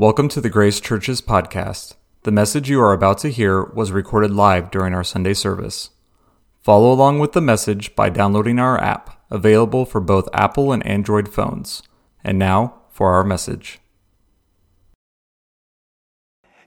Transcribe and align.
Welcome 0.00 0.28
to 0.30 0.40
the 0.40 0.48
Grace 0.48 0.80
Church's 0.80 1.20
podcast. 1.20 1.92
The 2.22 2.30
message 2.30 2.70
you 2.70 2.80
are 2.80 2.94
about 2.94 3.18
to 3.18 3.28
hear 3.28 3.64
was 3.64 3.92
recorded 3.92 4.30
live 4.30 4.70
during 4.70 4.94
our 4.94 5.04
Sunday 5.04 5.34
service. 5.34 5.90
Follow 6.62 6.90
along 6.90 7.18
with 7.18 7.32
the 7.32 7.42
message 7.42 7.94
by 7.94 8.08
downloading 8.08 8.58
our 8.58 8.80
app, 8.80 9.22
available 9.30 9.84
for 9.84 10.00
both 10.00 10.26
Apple 10.32 10.72
and 10.72 10.84
Android 10.86 11.28
phones. 11.28 11.82
And 12.24 12.38
now 12.38 12.80
for 12.88 13.12
our 13.12 13.22
message. 13.22 13.78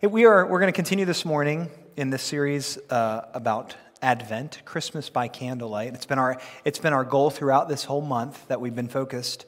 We 0.03 0.25
are 0.25 0.45
we're 0.45 0.59
going 0.59 0.71
to 0.71 0.75
continue 0.75 1.05
this 1.05 1.25
morning 1.25 1.71
in 1.97 2.11
this 2.11 2.21
series 2.21 2.77
uh, 2.91 3.21
about 3.33 3.75
Advent, 4.03 4.61
Christmas 4.63 5.09
by 5.09 5.27
candlelight. 5.27 5.95
It's 5.95 6.05
been 6.05 6.19
our 6.19 6.39
it's 6.65 6.77
been 6.77 6.93
our 6.93 7.03
goal 7.03 7.31
throughout 7.31 7.67
this 7.67 7.83
whole 7.85 8.01
month 8.01 8.47
that 8.49 8.61
we've 8.61 8.75
been 8.75 8.89
focused 8.89 9.47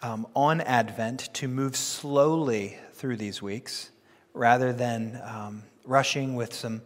um, 0.00 0.28
on 0.36 0.60
Advent 0.60 1.34
to 1.34 1.48
move 1.48 1.74
slowly 1.74 2.78
through 3.06 3.16
these 3.16 3.40
weeks 3.40 3.92
rather 4.34 4.72
than 4.72 5.20
um, 5.22 5.62
rushing 5.84 6.34
with 6.34 6.52
some 6.52 6.82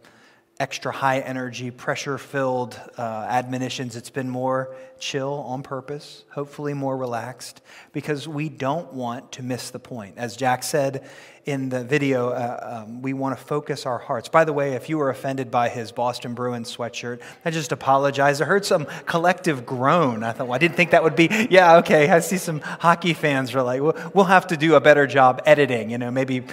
extra 0.61 0.91
high 0.91 1.19
energy, 1.19 1.71
pressure 1.71 2.19
filled 2.19 2.79
uh, 2.95 3.01
admonitions. 3.27 3.95
It's 3.95 4.11
been 4.11 4.29
more 4.29 4.75
chill 4.99 5.43
on 5.47 5.63
purpose, 5.63 6.23
hopefully 6.29 6.75
more 6.75 6.95
relaxed, 6.95 7.61
because 7.93 8.27
we 8.27 8.47
don't 8.47 8.93
want 8.93 9.31
to 9.31 9.43
miss 9.43 9.71
the 9.71 9.79
point. 9.79 10.19
As 10.19 10.37
Jack 10.37 10.61
said 10.61 11.09
in 11.45 11.69
the 11.69 11.83
video, 11.83 12.29
uh, 12.29 12.83
um, 12.85 13.01
we 13.01 13.13
want 13.13 13.35
to 13.35 13.43
focus 13.43 13.87
our 13.87 13.97
hearts. 13.97 14.29
By 14.29 14.45
the 14.45 14.53
way, 14.53 14.73
if 14.73 14.87
you 14.87 14.99
were 14.99 15.09
offended 15.09 15.49
by 15.49 15.67
his 15.67 15.91
Boston 15.91 16.35
Bruins 16.35 16.77
sweatshirt, 16.77 17.21
I 17.43 17.49
just 17.49 17.71
apologize. 17.71 18.39
I 18.39 18.45
heard 18.45 18.63
some 18.63 18.85
collective 19.07 19.65
groan. 19.65 20.21
I 20.23 20.31
thought, 20.31 20.45
well, 20.45 20.55
I 20.55 20.59
didn't 20.59 20.77
think 20.77 20.91
that 20.91 21.01
would 21.01 21.15
be, 21.15 21.47
yeah, 21.49 21.77
okay. 21.77 22.07
I 22.07 22.19
see 22.19 22.37
some 22.37 22.59
hockey 22.59 23.15
fans 23.15 23.55
are 23.55 23.63
like, 23.63 23.81
we'll 24.13 24.25
have 24.25 24.45
to 24.47 24.57
do 24.57 24.75
a 24.75 24.79
better 24.79 25.07
job 25.07 25.41
editing, 25.47 25.89
you 25.89 25.97
know, 25.97 26.11
maybe 26.11 26.43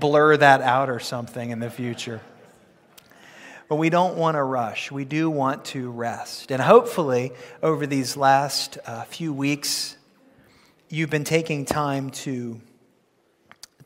blur 0.00 0.38
that 0.38 0.62
out 0.62 0.88
or 0.88 0.98
something 0.98 1.50
in 1.50 1.58
the 1.58 1.68
future. 1.68 2.22
But 3.68 3.76
we 3.76 3.88
don't 3.88 4.16
want 4.16 4.36
to 4.36 4.42
rush. 4.42 4.92
We 4.92 5.04
do 5.04 5.30
want 5.30 5.64
to 5.66 5.90
rest. 5.90 6.50
And 6.50 6.60
hopefully, 6.60 7.32
over 7.62 7.86
these 7.86 8.16
last 8.16 8.78
uh, 8.86 9.04
few 9.04 9.32
weeks, 9.32 9.96
you've 10.90 11.10
been 11.10 11.24
taking 11.24 11.64
time 11.64 12.10
to, 12.10 12.60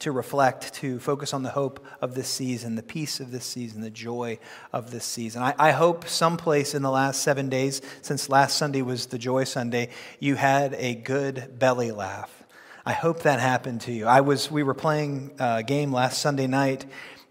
to 0.01 0.11
reflect, 0.11 0.75
to 0.75 0.99
focus 0.99 1.33
on 1.33 1.45
the 1.45 1.51
hope 1.51 1.85
of 2.01 2.15
this 2.15 2.29
season, 2.29 2.75
the 2.75 2.83
peace 2.83 3.21
of 3.21 3.31
this 3.31 3.45
season, 3.45 3.81
the 3.81 3.91
joy 3.91 4.39
of 4.73 4.91
this 4.91 5.05
season. 5.05 5.43
I, 5.43 5.55
I 5.59 5.71
hope 5.71 6.09
someplace 6.09 6.75
in 6.75 6.83
the 6.83 6.91
last 6.91 7.23
seven 7.23 7.49
days, 7.49 7.81
since 8.03 8.29
last 8.29 8.59
Sunday 8.59 8.83
was 8.83 9.07
the 9.07 9.19
Joy 9.19 9.45
Sunday, 9.45 9.91
you 10.19 10.35
had 10.35 10.75
a 10.75 10.97
good 10.97 11.59
belly 11.59 11.93
laugh. 11.93 12.45
I 12.85 12.93
hope 12.93 13.23
that 13.23 13.39
happened 13.39 13.83
to 13.83 13.93
you. 13.93 14.07
I 14.07 14.23
was, 14.23 14.51
we 14.51 14.63
were 14.63 14.75
playing 14.75 15.33
a 15.39 15.63
game 15.63 15.93
last 15.93 16.21
Sunday 16.21 16.47
night, 16.47 16.85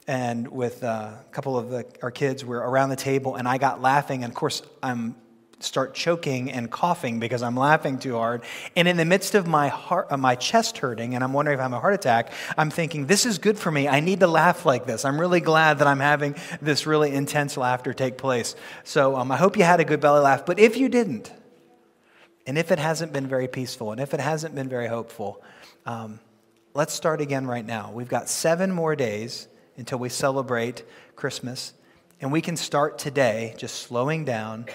and 0.07 0.47
with 0.47 0.83
uh, 0.83 1.11
a 1.19 1.25
couple 1.31 1.57
of 1.57 1.69
the, 1.69 1.85
our 2.01 2.11
kids 2.11 2.45
were 2.45 2.57
around 2.57 2.89
the 2.89 2.95
table 2.95 3.35
and 3.35 3.47
i 3.47 3.57
got 3.57 3.81
laughing 3.81 4.23
and 4.23 4.31
of 4.31 4.35
course 4.35 4.61
i'm 4.81 5.15
start 5.59 5.95
choking 5.95 6.51
and 6.51 6.69
coughing 6.69 7.19
because 7.19 7.41
i'm 7.41 7.55
laughing 7.57 7.97
too 7.97 8.15
hard. 8.15 8.43
And 8.75 8.87
in 8.87 8.95
the 8.95 9.05
midst 9.05 9.33
of 9.33 9.47
my 9.47 9.69
heart 9.69 10.07
uh, 10.11 10.17
my 10.17 10.35
chest 10.35 10.77
hurting 10.77 11.15
and 11.15 11.23
i'm 11.23 11.33
wondering 11.33 11.57
if 11.57 11.63
i'm 11.63 11.73
a 11.73 11.79
heart 11.79 11.95
attack 11.95 12.31
i'm 12.57 12.69
thinking 12.69 13.07
this 13.07 13.25
is 13.25 13.37
good 13.39 13.57
for 13.57 13.71
me. 13.71 13.87
I 13.87 13.99
need 13.99 14.19
to 14.19 14.27
laugh 14.27 14.65
like 14.65 14.85
this. 14.85 15.03
I'm 15.03 15.19
really 15.19 15.41
glad 15.41 15.79
that 15.79 15.87
i'm 15.87 15.99
having 15.99 16.35
this 16.61 16.85
really 16.85 17.11
intense 17.11 17.57
laughter 17.57 17.93
take 17.93 18.17
place. 18.17 18.55
So 18.83 19.15
um, 19.15 19.31
i 19.31 19.37
hope 19.37 19.57
you 19.57 19.63
had 19.63 19.79
a 19.79 19.85
good 19.85 19.99
belly 19.99 20.21
laugh 20.21 20.45
but 20.45 20.59
if 20.59 20.77
you 20.77 20.89
didn't 20.89 21.31
and 22.45 22.57
if 22.57 22.71
it 22.71 22.79
hasn't 22.79 23.11
been 23.11 23.27
very 23.27 23.47
peaceful 23.47 23.91
and 23.91 23.99
if 23.99 24.13
it 24.13 24.19
hasn't 24.19 24.53
been 24.53 24.69
very 24.69 24.87
hopeful 24.87 25.41
um, 25.87 26.19
let's 26.75 26.93
start 26.93 27.21
again 27.21 27.47
right 27.47 27.65
now. 27.65 27.91
We've 27.91 28.07
got 28.07 28.29
seven 28.29 28.71
more 28.71 28.95
days 28.95 29.47
until 29.77 29.99
we 29.99 30.09
celebrate 30.09 30.83
Christmas. 31.15 31.73
And 32.19 32.31
we 32.31 32.41
can 32.41 32.57
start 32.57 32.97
today 32.97 33.53
just 33.57 33.75
slowing 33.75 34.25
down 34.25 34.65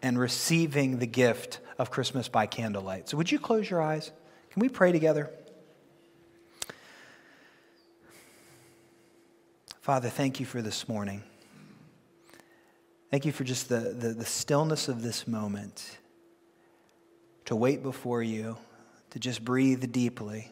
and 0.00 0.18
receiving 0.18 0.98
the 0.98 1.06
gift 1.06 1.60
of 1.78 1.90
Christmas 1.90 2.28
by 2.28 2.46
candlelight. 2.46 3.08
So, 3.08 3.16
would 3.16 3.32
you 3.32 3.38
close 3.38 3.68
your 3.68 3.82
eyes? 3.82 4.12
Can 4.50 4.60
we 4.60 4.68
pray 4.68 4.92
together? 4.92 5.30
Father, 9.80 10.08
thank 10.08 10.40
you 10.40 10.46
for 10.46 10.62
this 10.62 10.88
morning. 10.88 11.22
Thank 13.10 13.26
you 13.26 13.32
for 13.32 13.44
just 13.44 13.68
the, 13.68 13.78
the, 13.78 14.08
the, 14.08 14.24
stillness 14.24 14.88
of 14.88 15.02
this 15.02 15.28
moment 15.28 15.98
to 17.44 17.54
wait 17.54 17.82
before 17.82 18.22
you, 18.22 18.56
to 19.10 19.18
just 19.18 19.44
breathe 19.44 19.92
deeply, 19.92 20.50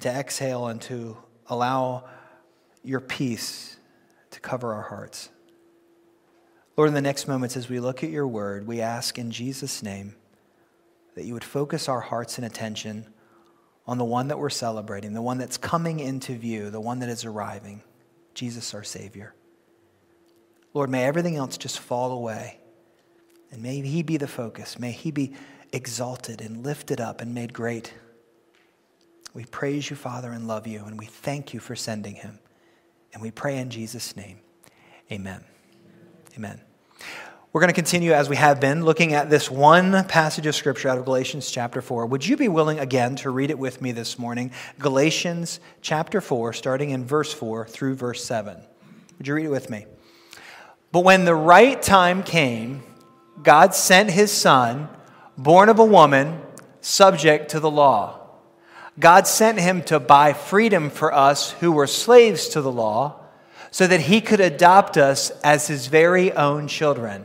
to 0.00 0.08
exhale 0.08 0.66
and 0.68 0.80
to 0.82 1.16
allow 1.48 2.04
your 2.84 3.00
peace 3.00 3.76
to 4.30 4.40
cover 4.40 4.72
our 4.74 4.82
hearts. 4.82 5.30
Lord, 6.76 6.88
in 6.88 6.94
the 6.94 7.00
next 7.00 7.28
moments 7.28 7.56
as 7.56 7.68
we 7.68 7.80
look 7.80 8.02
at 8.02 8.10
your 8.10 8.26
word, 8.26 8.66
we 8.66 8.80
ask 8.80 9.18
in 9.18 9.30
Jesus' 9.30 9.82
name 9.82 10.16
that 11.14 11.24
you 11.24 11.32
would 11.34 11.44
focus 11.44 11.88
our 11.88 12.00
hearts 12.00 12.36
and 12.36 12.44
attention 12.44 13.06
on 13.86 13.98
the 13.98 14.04
one 14.04 14.28
that 14.28 14.38
we're 14.38 14.50
celebrating, 14.50 15.12
the 15.12 15.22
one 15.22 15.38
that's 15.38 15.56
coming 15.56 16.00
into 16.00 16.34
view, 16.34 16.70
the 16.70 16.80
one 16.80 16.98
that 17.00 17.08
is 17.08 17.24
arriving, 17.24 17.82
Jesus 18.34 18.74
our 18.74 18.82
Savior. 18.82 19.34
Lord, 20.72 20.90
may 20.90 21.04
everything 21.04 21.36
else 21.36 21.56
just 21.56 21.78
fall 21.78 22.12
away. 22.12 22.58
And 23.52 23.62
may 23.62 23.80
He 23.80 24.02
be 24.02 24.16
the 24.16 24.26
focus. 24.26 24.80
May 24.80 24.90
He 24.90 25.12
be 25.12 25.34
exalted 25.72 26.40
and 26.40 26.64
lifted 26.64 27.00
up 27.00 27.20
and 27.20 27.32
made 27.32 27.52
great. 27.52 27.94
We 29.32 29.44
praise 29.44 29.90
you, 29.90 29.96
Father, 29.96 30.32
and 30.32 30.48
love 30.48 30.66
you, 30.66 30.84
and 30.84 30.98
we 30.98 31.06
thank 31.06 31.54
you 31.54 31.60
for 31.60 31.76
sending 31.76 32.16
Him. 32.16 32.40
And 33.14 33.22
we 33.22 33.30
pray 33.30 33.58
in 33.58 33.70
Jesus' 33.70 34.16
name. 34.16 34.40
Amen. 35.10 35.42
Amen. 36.36 36.60
We're 37.52 37.60
going 37.60 37.68
to 37.68 37.74
continue 37.74 38.12
as 38.12 38.28
we 38.28 38.34
have 38.34 38.58
been 38.58 38.84
looking 38.84 39.14
at 39.14 39.30
this 39.30 39.48
one 39.48 40.04
passage 40.06 40.44
of 40.46 40.56
scripture 40.56 40.88
out 40.88 40.98
of 40.98 41.04
Galatians 41.04 41.48
chapter 41.48 41.80
4. 41.80 42.06
Would 42.06 42.26
you 42.26 42.36
be 42.36 42.48
willing 42.48 42.80
again 42.80 43.14
to 43.16 43.30
read 43.30 43.50
it 43.50 43.58
with 43.58 43.80
me 43.80 43.92
this 43.92 44.18
morning? 44.18 44.50
Galatians 44.80 45.60
chapter 45.80 46.20
4, 46.20 46.52
starting 46.52 46.90
in 46.90 47.04
verse 47.04 47.32
4 47.32 47.68
through 47.68 47.94
verse 47.94 48.24
7. 48.24 48.60
Would 49.18 49.28
you 49.28 49.34
read 49.34 49.46
it 49.46 49.50
with 49.50 49.70
me? 49.70 49.86
But 50.90 51.04
when 51.04 51.24
the 51.24 51.36
right 51.36 51.80
time 51.80 52.24
came, 52.24 52.82
God 53.44 53.76
sent 53.76 54.10
his 54.10 54.32
son, 54.32 54.88
born 55.38 55.68
of 55.68 55.78
a 55.78 55.84
woman, 55.84 56.42
subject 56.80 57.52
to 57.52 57.60
the 57.60 57.70
law 57.70 58.23
God 58.98 59.26
sent 59.26 59.58
him 59.58 59.82
to 59.84 59.98
buy 59.98 60.32
freedom 60.32 60.88
for 60.88 61.12
us 61.12 61.50
who 61.52 61.72
were 61.72 61.86
slaves 61.86 62.48
to 62.50 62.60
the 62.60 62.70
law 62.70 63.20
so 63.72 63.86
that 63.88 64.02
he 64.02 64.20
could 64.20 64.38
adopt 64.38 64.96
us 64.96 65.30
as 65.42 65.66
his 65.66 65.88
very 65.88 66.32
own 66.32 66.68
children. 66.68 67.24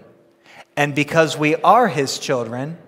And 0.75 0.95
because 0.95 1.37
we 1.37 1.55
are 1.57 1.87
his 1.87 2.17
children, 2.17 2.79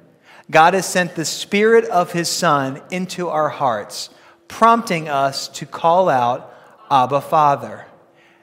God 0.49 0.73
has 0.73 0.87
sent 0.87 1.13
the 1.13 1.25
Spirit 1.25 1.85
of 1.85 2.11
his 2.11 2.27
Son 2.27 2.81
into 2.89 3.29
our 3.29 3.49
hearts, 3.49 4.09
prompting 4.47 5.07
us 5.07 5.47
to 5.49 5.67
call 5.67 6.09
out, 6.09 6.51
Abba, 6.89 7.21
Father. 7.21 7.85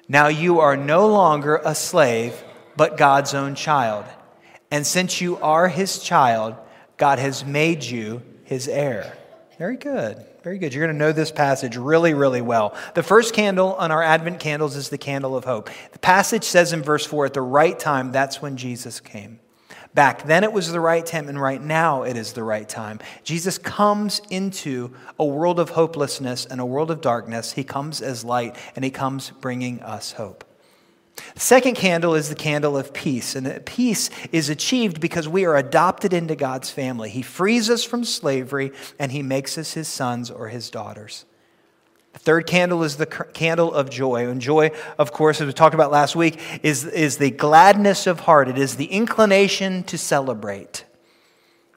Now 0.08 0.28
you 0.28 0.60
are 0.60 0.76
no 0.76 1.08
longer 1.08 1.60
a 1.64 1.74
slave, 1.74 2.40
but 2.76 2.96
God's 2.96 3.34
own 3.34 3.56
child. 3.56 4.04
And 4.70 4.86
since 4.86 5.20
you 5.20 5.36
are 5.38 5.68
his 5.68 5.98
child, 5.98 6.54
God 6.96 7.18
has 7.18 7.44
made 7.44 7.82
you 7.82 8.22
his 8.44 8.68
heir. 8.68 9.17
Very 9.58 9.76
good. 9.76 10.24
Very 10.44 10.56
good. 10.56 10.72
You're 10.72 10.86
going 10.86 10.96
to 10.96 11.04
know 11.04 11.10
this 11.10 11.32
passage 11.32 11.76
really, 11.76 12.14
really 12.14 12.40
well. 12.40 12.76
The 12.94 13.02
first 13.02 13.34
candle 13.34 13.74
on 13.74 13.90
our 13.90 14.04
Advent 14.04 14.38
candles 14.38 14.76
is 14.76 14.88
the 14.88 14.98
candle 14.98 15.36
of 15.36 15.44
hope. 15.44 15.68
The 15.92 15.98
passage 15.98 16.44
says 16.44 16.72
in 16.72 16.80
verse 16.80 17.04
4 17.04 17.26
at 17.26 17.34
the 17.34 17.42
right 17.42 17.76
time, 17.76 18.12
that's 18.12 18.40
when 18.40 18.56
Jesus 18.56 19.00
came. 19.00 19.40
Back 19.94 20.24
then 20.26 20.44
it 20.44 20.52
was 20.52 20.70
the 20.70 20.78
right 20.78 21.04
time, 21.04 21.28
and 21.28 21.40
right 21.40 21.60
now 21.60 22.04
it 22.04 22.16
is 22.16 22.34
the 22.34 22.44
right 22.44 22.68
time. 22.68 23.00
Jesus 23.24 23.58
comes 23.58 24.20
into 24.30 24.94
a 25.18 25.24
world 25.24 25.58
of 25.58 25.70
hopelessness 25.70 26.46
and 26.46 26.60
a 26.60 26.66
world 26.66 26.92
of 26.92 27.00
darkness. 27.00 27.52
He 27.52 27.64
comes 27.64 28.00
as 28.00 28.24
light, 28.24 28.54
and 28.76 28.84
he 28.84 28.92
comes 28.92 29.30
bringing 29.40 29.82
us 29.82 30.12
hope. 30.12 30.44
The 31.34 31.40
second 31.40 31.74
candle 31.74 32.14
is 32.14 32.28
the 32.28 32.34
candle 32.34 32.76
of 32.76 32.92
peace, 32.92 33.34
and 33.34 33.64
peace 33.64 34.10
is 34.32 34.48
achieved 34.48 35.00
because 35.00 35.28
we 35.28 35.44
are 35.44 35.56
adopted 35.56 36.12
into 36.12 36.36
God's 36.36 36.70
family. 36.70 37.10
He 37.10 37.22
frees 37.22 37.70
us 37.70 37.84
from 37.84 38.04
slavery 38.04 38.72
and 38.98 39.12
he 39.12 39.22
makes 39.22 39.58
us 39.58 39.74
his 39.74 39.88
sons 39.88 40.30
or 40.30 40.48
his 40.48 40.70
daughters. 40.70 41.24
The 42.12 42.18
third 42.18 42.46
candle 42.46 42.82
is 42.82 42.96
the 42.96 43.06
candle 43.06 43.72
of 43.72 43.90
joy. 43.90 44.28
And 44.28 44.40
joy, 44.40 44.72
of 44.98 45.12
course, 45.12 45.40
as 45.40 45.46
we 45.46 45.52
talked 45.52 45.74
about 45.74 45.92
last 45.92 46.16
week, 46.16 46.40
is, 46.62 46.84
is 46.84 47.18
the 47.18 47.30
gladness 47.30 48.06
of 48.06 48.20
heart, 48.20 48.48
it 48.48 48.58
is 48.58 48.76
the 48.76 48.86
inclination 48.86 49.84
to 49.84 49.98
celebrate. 49.98 50.84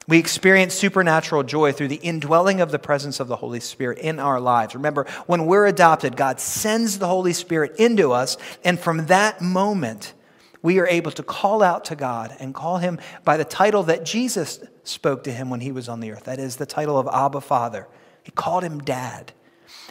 We 0.08 0.18
experience 0.18 0.74
supernatural 0.74 1.44
joy 1.44 1.72
through 1.72 1.88
the 1.88 1.96
indwelling 1.96 2.60
of 2.60 2.70
the 2.70 2.78
presence 2.78 3.20
of 3.20 3.28
the 3.28 3.36
Holy 3.36 3.60
Spirit 3.60 3.98
in 3.98 4.18
our 4.18 4.40
lives. 4.40 4.74
Remember, 4.74 5.06
when 5.26 5.46
we're 5.46 5.66
adopted, 5.66 6.16
God 6.16 6.40
sends 6.40 6.98
the 6.98 7.06
Holy 7.06 7.32
Spirit 7.32 7.76
into 7.76 8.12
us, 8.12 8.36
and 8.64 8.80
from 8.80 9.06
that 9.06 9.40
moment, 9.40 10.14
we 10.60 10.78
are 10.78 10.86
able 10.86 11.10
to 11.12 11.22
call 11.22 11.62
out 11.62 11.84
to 11.86 11.96
God 11.96 12.34
and 12.38 12.54
call 12.54 12.78
him 12.78 12.98
by 13.24 13.36
the 13.36 13.44
title 13.44 13.82
that 13.84 14.04
Jesus 14.04 14.60
spoke 14.84 15.24
to 15.24 15.32
him 15.32 15.50
when 15.50 15.60
he 15.60 15.72
was 15.72 15.88
on 15.88 16.00
the 16.00 16.12
earth. 16.12 16.24
That 16.24 16.38
is 16.38 16.56
the 16.56 16.66
title 16.66 16.98
of 16.98 17.08
Abba 17.12 17.40
Father. 17.40 17.88
He 18.22 18.30
called 18.30 18.62
him 18.62 18.78
Dad. 18.80 19.32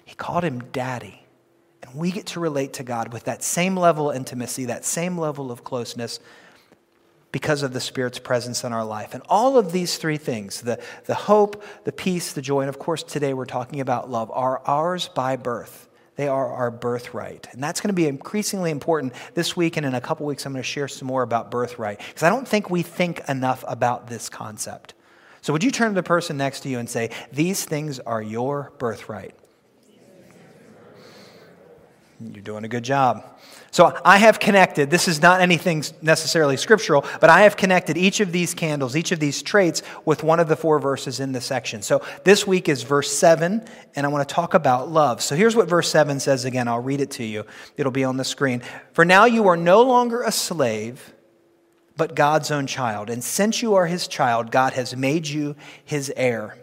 He 0.06 0.16
called 0.16 0.44
him 0.44 0.60
daddy. 0.72 1.26
And 1.84 1.96
we 1.96 2.12
get 2.12 2.28
to 2.28 2.40
relate 2.40 2.74
to 2.74 2.84
God 2.84 3.12
with 3.12 3.26
that 3.26 3.44
same 3.44 3.76
level 3.76 4.12
of 4.12 4.16
intimacy, 4.16 4.66
that 4.66 4.86
same 4.86 5.18
level 5.18 5.52
of 5.52 5.64
closeness 5.64 6.20
because 7.32 7.64
of 7.64 7.74
the 7.74 7.80
Spirit's 7.80 8.20
presence 8.20 8.64
in 8.64 8.74
our 8.74 8.86
life. 8.86 9.14
And 9.14 9.24
all 9.30 9.58
of 9.58 9.72
these 9.72 9.98
three 9.98 10.18
things 10.18 10.62
the, 10.62 10.82
the 11.06 11.16
hope, 11.16 11.64
the 11.84 11.92
peace, 11.92 12.34
the 12.34 12.42
joy, 12.42 12.62
and 12.62 12.70
of 12.70 12.80
course, 12.80 13.04
today 13.04 13.34
we're 13.34 13.46
talking 13.46 13.80
about 13.80 14.10
love 14.10 14.32
are 14.32 14.62
ours 14.66 15.08
by 15.08 15.36
birth. 15.36 15.88
They 16.18 16.28
are 16.28 16.52
our 16.52 16.70
birthright. 16.70 17.48
And 17.52 17.64
that's 17.64 17.80
going 17.82 17.90
to 17.90 17.94
be 17.94 18.06
increasingly 18.06 18.70
important 18.70 19.14
this 19.34 19.56
week. 19.56 19.78
And 19.78 19.86
in 19.86 19.96
a 19.96 20.02
couple 20.02 20.26
weeks, 20.26 20.46
I'm 20.46 20.52
going 20.52 20.62
to 20.62 20.68
share 20.68 20.88
some 20.88 21.08
more 21.08 21.24
about 21.24 21.50
birthright 21.50 22.00
because 22.00 22.24
I 22.24 22.30
don't 22.30 22.48
think 22.48 22.70
we 22.70 22.82
think 22.84 23.22
enough 23.30 23.64
about 23.68 24.08
this 24.08 24.30
concept. 24.30 24.94
So, 25.42 25.54
would 25.54 25.64
you 25.64 25.72
turn 25.72 25.90
to 25.90 25.96
the 25.96 26.04
person 26.04 26.38
next 26.38 26.60
to 26.62 26.70
you 26.70 26.78
and 26.78 26.88
say, 26.88 27.10
These 27.32 27.66
things 27.66 28.00
are 28.00 28.22
your 28.22 28.72
birthright? 28.78 29.34
You're 32.20 32.44
doing 32.44 32.66
a 32.66 32.68
good 32.68 32.84
job. 32.84 33.26
So 33.74 33.98
I 34.04 34.18
have 34.18 34.38
connected, 34.38 34.90
this 34.90 35.08
is 35.08 35.22
not 35.22 35.40
anything 35.40 35.86
necessarily 36.02 36.58
scriptural, 36.58 37.06
but 37.22 37.30
I 37.30 37.44
have 37.44 37.56
connected 37.56 37.98
each 37.98 38.20
of 38.20 38.34
these 38.34 38.54
candles, 38.54 38.98
each 38.98 39.14
of 39.14 39.22
these 39.22 39.42
traits, 39.42 39.82
with 40.04 40.24
one 40.24 40.42
of 40.42 40.50
the 40.50 40.58
four 40.58 40.78
verses 40.78 41.22
in 41.22 41.32
the 41.32 41.40
section. 41.40 41.82
So 41.82 42.04
this 42.26 42.46
week 42.46 42.68
is 42.68 42.84
verse 42.84 43.10
7, 43.10 43.66
and 43.96 44.06
I 44.06 44.10
want 44.10 44.28
to 44.28 44.36
talk 44.36 44.56
about 44.56 44.92
love. 44.92 45.22
So 45.22 45.38
here's 45.38 45.56
what 45.56 45.70
verse 45.70 45.90
7 45.90 46.20
says 46.20 46.44
again. 46.44 46.68
I'll 46.68 46.82
read 46.82 47.00
it 47.00 47.12
to 47.12 47.24
you, 47.24 47.46
it'll 47.78 47.94
be 47.94 48.04
on 48.04 48.18
the 48.18 48.26
screen. 48.26 48.62
For 48.92 49.06
now 49.06 49.24
you 49.24 49.48
are 49.48 49.58
no 49.58 49.84
longer 49.84 50.22
a 50.22 50.34
slave, 50.34 51.14
but 51.96 52.14
God's 52.14 52.52
own 52.52 52.68
child. 52.68 53.10
And 53.10 53.24
since 53.24 53.62
you 53.62 53.76
are 53.76 53.86
his 53.86 54.06
child, 54.06 54.52
God 54.52 54.74
has 54.74 54.98
made 54.98 55.28
you 55.28 55.56
his 55.86 56.12
heir. 56.18 56.58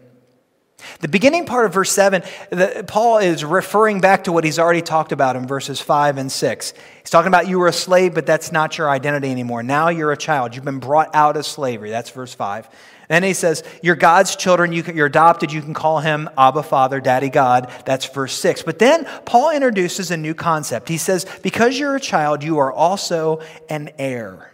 The 1.00 1.08
beginning 1.08 1.44
part 1.44 1.66
of 1.66 1.72
verse 1.72 1.90
7, 1.92 2.22
the, 2.50 2.84
Paul 2.86 3.19
is 3.19 3.44
referring 3.44 4.00
back 4.00 4.25
to 4.25 4.32
what 4.32 4.44
he's 4.44 4.58
already 4.58 4.82
talked 4.82 5.12
about 5.12 5.36
in 5.36 5.46
verses 5.46 5.80
5 5.80 6.19
and 6.19 6.30
6. 6.30 6.75
He's 7.00 7.10
talking 7.10 7.28
about 7.28 7.48
you 7.48 7.58
were 7.58 7.69
a 7.69 7.72
slave, 7.72 8.14
but 8.14 8.26
that's 8.26 8.52
not 8.52 8.78
your 8.78 8.88
identity 8.88 9.30
anymore. 9.30 9.62
Now 9.62 9.88
you're 9.88 10.12
a 10.12 10.16
child. 10.16 10.54
You've 10.54 10.64
been 10.64 10.78
brought 10.78 11.14
out 11.14 11.36
of 11.36 11.46
slavery. 11.46 11.90
That's 11.90 12.10
verse 12.10 12.34
5. 12.34 12.69
Then 13.08 13.22
he 13.22 13.32
says, 13.32 13.64
You're 13.82 13.96
God's 13.96 14.36
children. 14.36 14.72
You 14.72 14.84
you're 14.94 15.06
adopted. 15.06 15.52
You 15.52 15.62
can 15.62 15.75
call 15.75 16.00
him 16.00 16.28
Abba 16.36 16.62
Father, 16.62 17.00
Daddy 17.00 17.30
God. 17.30 17.72
That's 17.84 18.06
verse 18.06 18.34
6. 18.34 18.62
But 18.62 18.78
then 18.78 19.06
Paul 19.25 19.50
introduces 19.50 20.10
a 20.10 20.16
new 20.16 20.34
concept. 20.34 20.88
He 20.88 20.98
says, 20.98 21.26
Because 21.42 21.78
you're 21.78 21.96
a 21.96 22.00
child, 22.00 22.44
you 22.44 22.58
are 22.58 22.72
also 22.72 23.40
an 23.69 23.90
heir. 23.98 24.52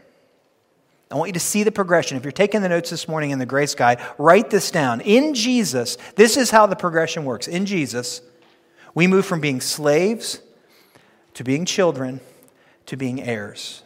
I 1.15 1.17
want 1.17 1.29
you 1.29 1.35
to 1.35 1.41
see 1.41 1.63
the 1.63 1.71
progression. 1.71 2.17
If 2.17 2.25
you're 2.25 2.33
taking 2.33 2.61
the 2.61 2.69
notes 2.69 2.91
this 2.91 3.07
morning 3.07 3.31
in 3.31 3.39
the 3.39 3.47
Grace 3.47 3.77
Guide, 3.77 4.01
write 4.19 4.51
this 4.51 4.73
down. 4.73 5.01
In 5.01 5.33
Jesus, 5.33 5.97
this 6.17 6.37
is 6.37 6.51
how 6.51 6.67
the 6.67 6.75
progression 6.75 7.25
works. 7.25 7.47
In 7.47 7.67
Jesus, 7.67 8.21
we 8.97 9.07
move 9.07 9.25
from 9.25 9.41
being 9.41 9.61
slaves 9.61 10.41
to 11.35 11.45
being 11.45 11.67
children 11.67 12.19
to 12.87 12.97
being 12.97 13.23
heirs. 13.23 13.85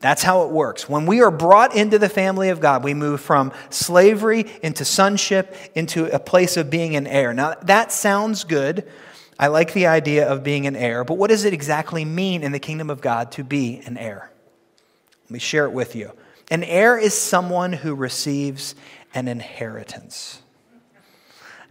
That's 0.00 0.22
how 0.22 0.44
it 0.44 0.50
works. 0.50 0.88
When 0.88 1.04
we 1.04 1.20
are 1.20 1.30
brought 1.30 1.76
into 1.76 1.98
the 1.98 2.08
family 2.08 2.48
of 2.48 2.58
God, 2.58 2.82
we 2.82 2.94
move 2.94 3.20
from 3.20 3.52
slavery 3.68 4.46
into 4.62 4.86
sonship 4.86 5.54
into 5.74 6.06
a 6.06 6.18
place 6.18 6.56
of 6.56 6.70
being 6.70 6.96
an 6.96 7.06
heir. 7.06 7.34
Now, 7.34 7.56
that 7.64 7.92
sounds 7.92 8.44
good. 8.44 8.88
I 9.38 9.48
like 9.48 9.74
the 9.74 9.88
idea 9.88 10.26
of 10.26 10.42
being 10.42 10.66
an 10.66 10.74
heir, 10.74 11.04
but 11.04 11.18
what 11.18 11.28
does 11.28 11.44
it 11.44 11.52
exactly 11.52 12.06
mean 12.06 12.42
in 12.42 12.52
the 12.52 12.58
kingdom 12.58 12.88
of 12.88 13.02
God 13.02 13.30
to 13.32 13.44
be 13.44 13.82
an 13.84 13.98
heir? 13.98 14.30
Let 15.28 15.34
me 15.34 15.38
share 15.40 15.66
it 15.66 15.72
with 15.72 15.94
you. 15.94 16.12
An 16.50 16.64
heir 16.64 16.96
is 16.96 17.12
someone 17.12 17.74
who 17.74 17.94
receives 17.94 18.74
an 19.12 19.28
inheritance. 19.28 20.40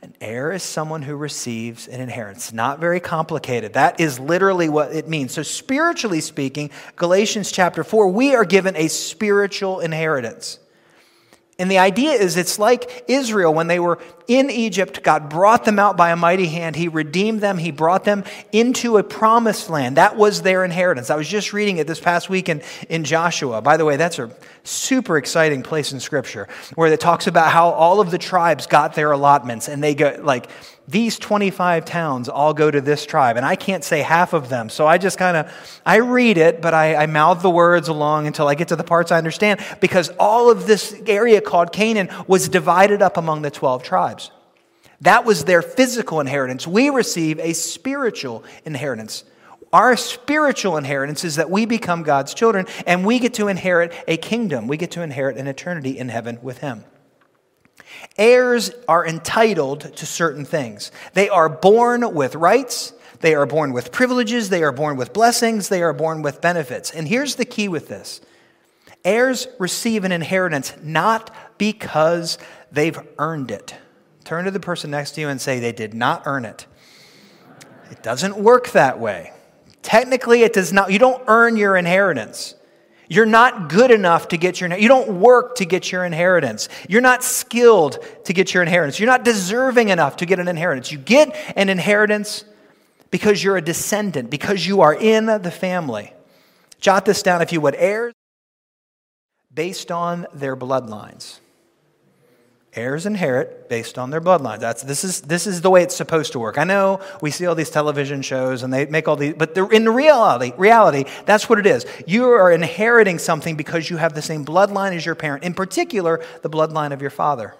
An 0.04 0.13
heir 0.21 0.51
is 0.51 0.62
someone 0.62 1.01
who 1.01 1.15
receives 1.15 1.88
an 1.88 2.00
inheritance. 2.00 2.54
Not 2.54 2.80
very 2.80 3.00
complicated. 3.00 3.74
That 3.74 4.00
is 4.00 4.19
literally 4.19 4.69
what 4.69 4.94
it 4.94 5.07
means. 5.07 5.33
So, 5.33 5.42
spiritually 5.42 6.21
speaking, 6.21 6.69
Galatians 6.98 7.51
chapter 7.51 7.83
4, 7.83 8.09
we 8.09 8.36
are 8.36 8.45
given 8.45 8.75
a 8.75 8.89
spiritual 8.89 9.80
inheritance. 9.80 10.59
And 11.59 11.71
the 11.71 11.80
idea 11.80 12.12
is 12.12 12.38
it's 12.38 12.59
like 12.59 13.06
Israel 13.07 13.51
when 13.51 13.68
they 13.68 13.80
were 13.80 13.98
in 14.27 14.51
Egypt, 14.51 15.01
God 15.01 15.30
brought 15.30 15.65
them 15.65 15.80
out 15.80 15.98
by 15.98 16.12
a 16.12 16.15
mighty 16.15 16.48
hand. 16.48 16.75
He 16.75 16.88
redeemed 16.88 17.42
them. 17.42 17.57
He 17.57 17.71
brought 17.71 18.04
them 18.04 18.25
into 18.51 18.98
a 18.98 19.04
promised 19.04 19.69
land. 19.69 19.98
That 19.98 20.18
was 20.18 20.44
their 20.44 20.63
inheritance. 20.63 21.09
I 21.09 21.15
was 21.15 21.27
just 21.27 21.54
reading 21.54 21.77
it 21.77 21.88
this 21.88 22.00
past 22.00 22.30
week 22.30 22.48
in, 22.48 22.62
in 22.89 23.06
Joshua. 23.06 23.62
By 23.62 23.77
the 23.77 23.86
way, 23.86 23.95
that's 23.95 24.19
a 24.19 24.30
super 24.68 25.18
exciting 25.18 25.64
place 25.64 25.94
in 25.94 26.00
Scripture 26.00 26.48
where 26.75 26.92
it 26.92 27.00
talks 27.00 27.28
about 27.28 27.52
how 27.52 27.69
all 27.69 28.00
of 28.00 28.12
the 28.12 28.18
tribes 28.18 28.68
got 28.68 28.94
their 28.96 29.12
allotments 29.12 29.68
and 29.68 29.84
they 29.84 29.96
go 29.96 30.19
like 30.22 30.50
these 30.88 31.19
25 31.19 31.86
towns 31.86 32.30
all 32.30 32.54
go 32.54 32.72
to 32.72 32.80
this 32.80 33.06
tribe 33.06 33.38
and 33.38 33.46
i 33.46 33.56
can't 33.56 33.84
say 33.84 34.02
half 34.02 34.34
of 34.34 34.50
them. 34.50 34.69
So 34.69 34.88
i 34.88 34.98
just 34.98 35.18
kind 35.18 35.38
of 35.38 35.80
i 35.86 35.98
read 35.98 36.38
it 36.38 36.62
but 36.62 36.74
I, 36.74 36.96
I 36.96 37.06
mouth 37.06 37.42
the 37.42 37.50
words 37.50 37.88
along 37.88 38.28
until 38.28 38.48
i 38.48 38.56
get 38.56 38.69
to 38.69 38.75
the 38.75 38.84
parts 38.84 39.12
i 39.12 39.18
understand 39.18 39.60
because 39.80 40.10
all 40.19 40.50
of 40.50 40.68
this 40.68 40.96
area 41.08 41.42
called 41.42 41.72
canaan 41.72 42.10
was 42.28 42.50
divided 42.50 43.02
up 43.02 43.18
among 43.18 43.42
the 43.42 43.52
12 43.52 43.84
tribes. 43.84 44.31
That 45.02 45.25
was 45.25 45.46
their 45.46 45.62
physical 45.62 46.19
inheritance. 46.19 46.66
We 46.66 46.90
receive 46.90 47.40
a 47.40 47.54
spiritual 47.54 48.44
inheritance 48.66 49.24
our 49.74 49.98
spiritual 49.98 50.78
inheritance 50.78 51.24
is 51.24 51.36
that 51.36 51.50
we 51.50 51.66
become 51.66 52.04
god's 52.04 52.34
children 52.34 52.66
and 52.86 53.06
we 53.06 53.19
get 53.19 53.34
to 53.34 53.48
inherit 53.48 53.94
a 54.08 54.18
kingdom 54.18 54.68
we 54.68 54.78
get 54.78 54.92
to 54.92 55.02
inherit 55.02 55.38
an 55.38 55.48
eternity 55.48 55.98
in 55.98 56.10
heaven 56.10 56.40
with 56.42 56.60
him 56.60 56.84
Heirs 58.18 58.72
are 58.88 59.06
entitled 59.06 59.96
to 59.96 60.06
certain 60.06 60.46
things. 60.46 60.92
They 61.14 61.30
are 61.30 61.50
born 61.50 62.14
with 62.14 62.36
rights, 62.36 62.94
they 63.19 63.36
are 63.36 63.46
born 63.46 63.74
with 63.74 63.92
privileges, 63.92 64.50
they 64.50 64.64
are 64.64 64.72
born 64.72 64.98
with 64.98 65.14
blessings, 65.14 65.69
they 65.69 65.81
are 65.81 65.94
born 65.94 66.22
with 66.22 66.42
benefits. 66.42 66.92
And 66.92 67.08
here's 67.08 67.36
the 67.36 67.46
key 67.46 67.68
with 67.68 67.88
this 67.88 68.22
heirs 69.06 69.48
receive 69.60 70.04
an 70.04 70.12
inheritance 70.12 70.74
not 70.81 71.34
because 71.58 72.38
they've 72.72 73.00
earned 73.18 73.52
it. 73.52 73.75
Turn 74.24 74.46
to 74.46 74.52
the 74.52 74.60
person 74.60 74.92
next 74.92 75.12
to 75.12 75.22
you 75.22 75.30
and 75.30 75.40
say, 75.40 75.60
they 75.60 75.72
did 75.72 75.94
not 75.94 76.24
earn 76.25 76.44
it. 76.44 76.66
It 77.90 78.04
doesn't 78.04 78.36
work 78.38 78.72
that 78.72 79.00
way. 79.00 79.31
Technically, 79.88 80.44
it 80.44 80.51
does 80.51 80.74
not. 80.74 80.92
You 80.92 81.00
don't 81.00 81.24
earn 81.30 81.56
your 81.56 81.78
inheritance. 81.78 82.56
You're 83.07 83.25
not 83.25 83.69
good 83.69 83.89
enough 83.89 84.28
to 84.28 84.38
get 84.38 84.60
your 84.60 84.75
you 84.75 84.89
don't 84.89 85.22
work 85.22 85.56
to 85.56 85.66
get 85.66 85.94
your 85.94 86.04
inheritance. 86.04 86.68
You're 86.89 87.00
not 87.00 87.24
skilled 87.24 88.06
to 88.25 88.34
get 88.34 88.54
your 88.54 88.63
inheritance. 88.63 89.00
You're 89.00 89.07
not 89.07 89.24
deserving 89.24 89.88
enough 89.88 90.18
to 90.18 90.25
get 90.25 90.42
an 90.42 90.50
inheritance. 90.50 90.92
You 90.92 90.98
get 90.98 91.34
an 91.56 91.69
inheritance 91.69 92.44
because 93.12 93.42
you're 93.42 93.56
a 93.56 93.61
descendant, 93.61 94.30
because 94.30 94.68
you 94.68 94.81
are 94.81 94.94
in 94.94 95.28
the 95.28 95.52
family. 95.52 96.11
Jot 96.81 97.06
this 97.06 97.23
down 97.23 97.42
if 97.42 97.54
you 97.54 97.61
would. 97.61 97.76
Heirs 97.76 98.14
based 99.54 99.90
on 99.90 100.28
their 100.33 100.57
bloodlines. 100.57 101.40
Heirs 102.78 103.06
inherit 103.06 103.69
based 103.69 103.98
on 103.98 104.12
their 104.12 104.22
bloodline. 104.22 104.60
That's, 104.60 104.84
this, 104.84 105.04
is, 105.04 105.22
this 105.22 105.48
is 105.48 105.62
the 105.62 105.69
way 105.69 105.84
it's 105.84 105.96
supposed 105.96 106.34
to 106.34 106.40
work. 106.40 106.57
I 106.57 106.64
know 106.64 107.02
we 107.22 107.31
see 107.31 107.46
all 107.46 107.56
these 107.56 107.69
television 107.69 108.22
shows 108.22 108.62
and 108.62 108.72
they 108.72 108.86
make 108.86 109.07
all 109.07 109.16
these, 109.16 109.34
but 109.34 109.57
in 109.57 109.90
reality, 109.90 110.54
reality, 110.57 111.06
that's 111.26 111.50
what 111.50 111.60
it 111.60 111.66
is. 111.66 111.86
You 112.06 112.26
are 112.26 112.52
inheriting 112.52 113.18
something 113.19 113.56
because 113.56 113.90
you 113.90 113.98
have 113.98 114.14
the 114.14 114.22
same 114.22 114.46
bloodline 114.46 114.96
as 114.96 115.06
your 115.06 115.16
parent, 115.16 115.44
in 115.44 115.54
particular, 115.54 116.24
the 116.44 116.50
bloodline 116.50 116.94
of 116.94 117.02
your 117.02 117.10
father. 117.10 117.56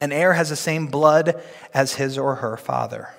An 0.00 0.12
heir 0.12 0.32
has 0.32 0.48
the 0.48 0.56
same 0.56 0.86
blood 0.86 1.42
as 1.74 1.94
his 1.94 2.16
or 2.16 2.36
her 2.36 2.56
father. 2.56 3.10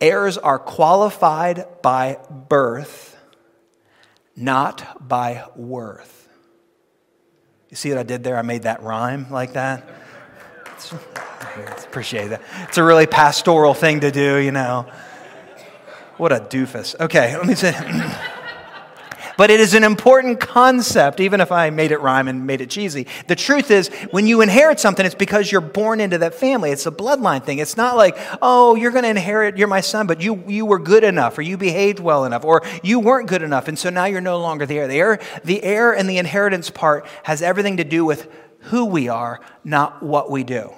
Heirs 0.00 0.38
are 0.38 0.58
qualified 0.58 1.66
by 1.82 2.18
birth, 2.48 3.16
not 4.36 5.08
by 5.08 5.44
worth. 5.56 6.19
You 7.70 7.76
see 7.76 7.90
what 7.90 7.98
I 7.98 8.02
did 8.02 8.24
there? 8.24 8.36
I 8.36 8.42
made 8.42 8.62
that 8.64 8.82
rhyme 8.82 9.30
like 9.30 9.52
that. 9.52 9.88
It's, 10.72 10.92
appreciate 11.84 12.28
that. 12.28 12.42
It's 12.62 12.78
a 12.78 12.82
really 12.82 13.06
pastoral 13.06 13.74
thing 13.74 14.00
to 14.00 14.10
do, 14.10 14.38
you 14.38 14.50
know. 14.50 14.86
What 16.16 16.32
a 16.32 16.40
doofus. 16.40 16.98
Okay, 16.98 17.36
let 17.36 17.46
me 17.46 17.54
say. 17.54 17.72
but 19.40 19.50
it 19.50 19.58
is 19.58 19.72
an 19.72 19.84
important 19.84 20.38
concept, 20.38 21.18
even 21.18 21.40
if 21.40 21.50
I 21.50 21.70
made 21.70 21.92
it 21.92 22.00
rhyme 22.02 22.28
and 22.28 22.46
made 22.46 22.60
it 22.60 22.68
cheesy. 22.68 23.06
The 23.26 23.34
truth 23.34 23.70
is, 23.70 23.88
when 24.10 24.26
you 24.26 24.42
inherit 24.42 24.78
something, 24.78 25.06
it's 25.06 25.14
because 25.14 25.50
you're 25.50 25.62
born 25.62 25.98
into 25.98 26.18
that 26.18 26.34
family. 26.34 26.72
It's 26.72 26.84
a 26.84 26.90
bloodline 26.90 27.42
thing. 27.42 27.58
It's 27.58 27.74
not 27.74 27.96
like, 27.96 28.18
oh, 28.42 28.74
you're 28.74 28.90
going 28.90 29.04
to 29.04 29.08
inherit, 29.08 29.56
you're 29.56 29.66
my 29.66 29.80
son, 29.80 30.06
but 30.06 30.20
you, 30.20 30.44
you 30.46 30.66
were 30.66 30.78
good 30.78 31.04
enough, 31.04 31.38
or 31.38 31.40
you 31.40 31.56
behaved 31.56 32.00
well 32.00 32.26
enough, 32.26 32.44
or 32.44 32.60
you 32.82 33.00
weren't 33.00 33.30
good 33.30 33.40
enough, 33.40 33.66
and 33.66 33.78
so 33.78 33.88
now 33.88 34.04
you're 34.04 34.20
no 34.20 34.38
longer 34.38 34.66
the 34.66 34.76
heir. 34.76 34.88
The 34.88 34.98
heir, 34.98 35.20
the 35.42 35.62
heir 35.62 35.96
and 35.96 36.06
the 36.06 36.18
inheritance 36.18 36.68
part 36.68 37.06
has 37.22 37.40
everything 37.40 37.78
to 37.78 37.84
do 37.84 38.04
with 38.04 38.30
who 38.64 38.84
we 38.84 39.08
are, 39.08 39.40
not 39.64 40.02
what 40.02 40.30
we 40.30 40.44
do. 40.44 40.70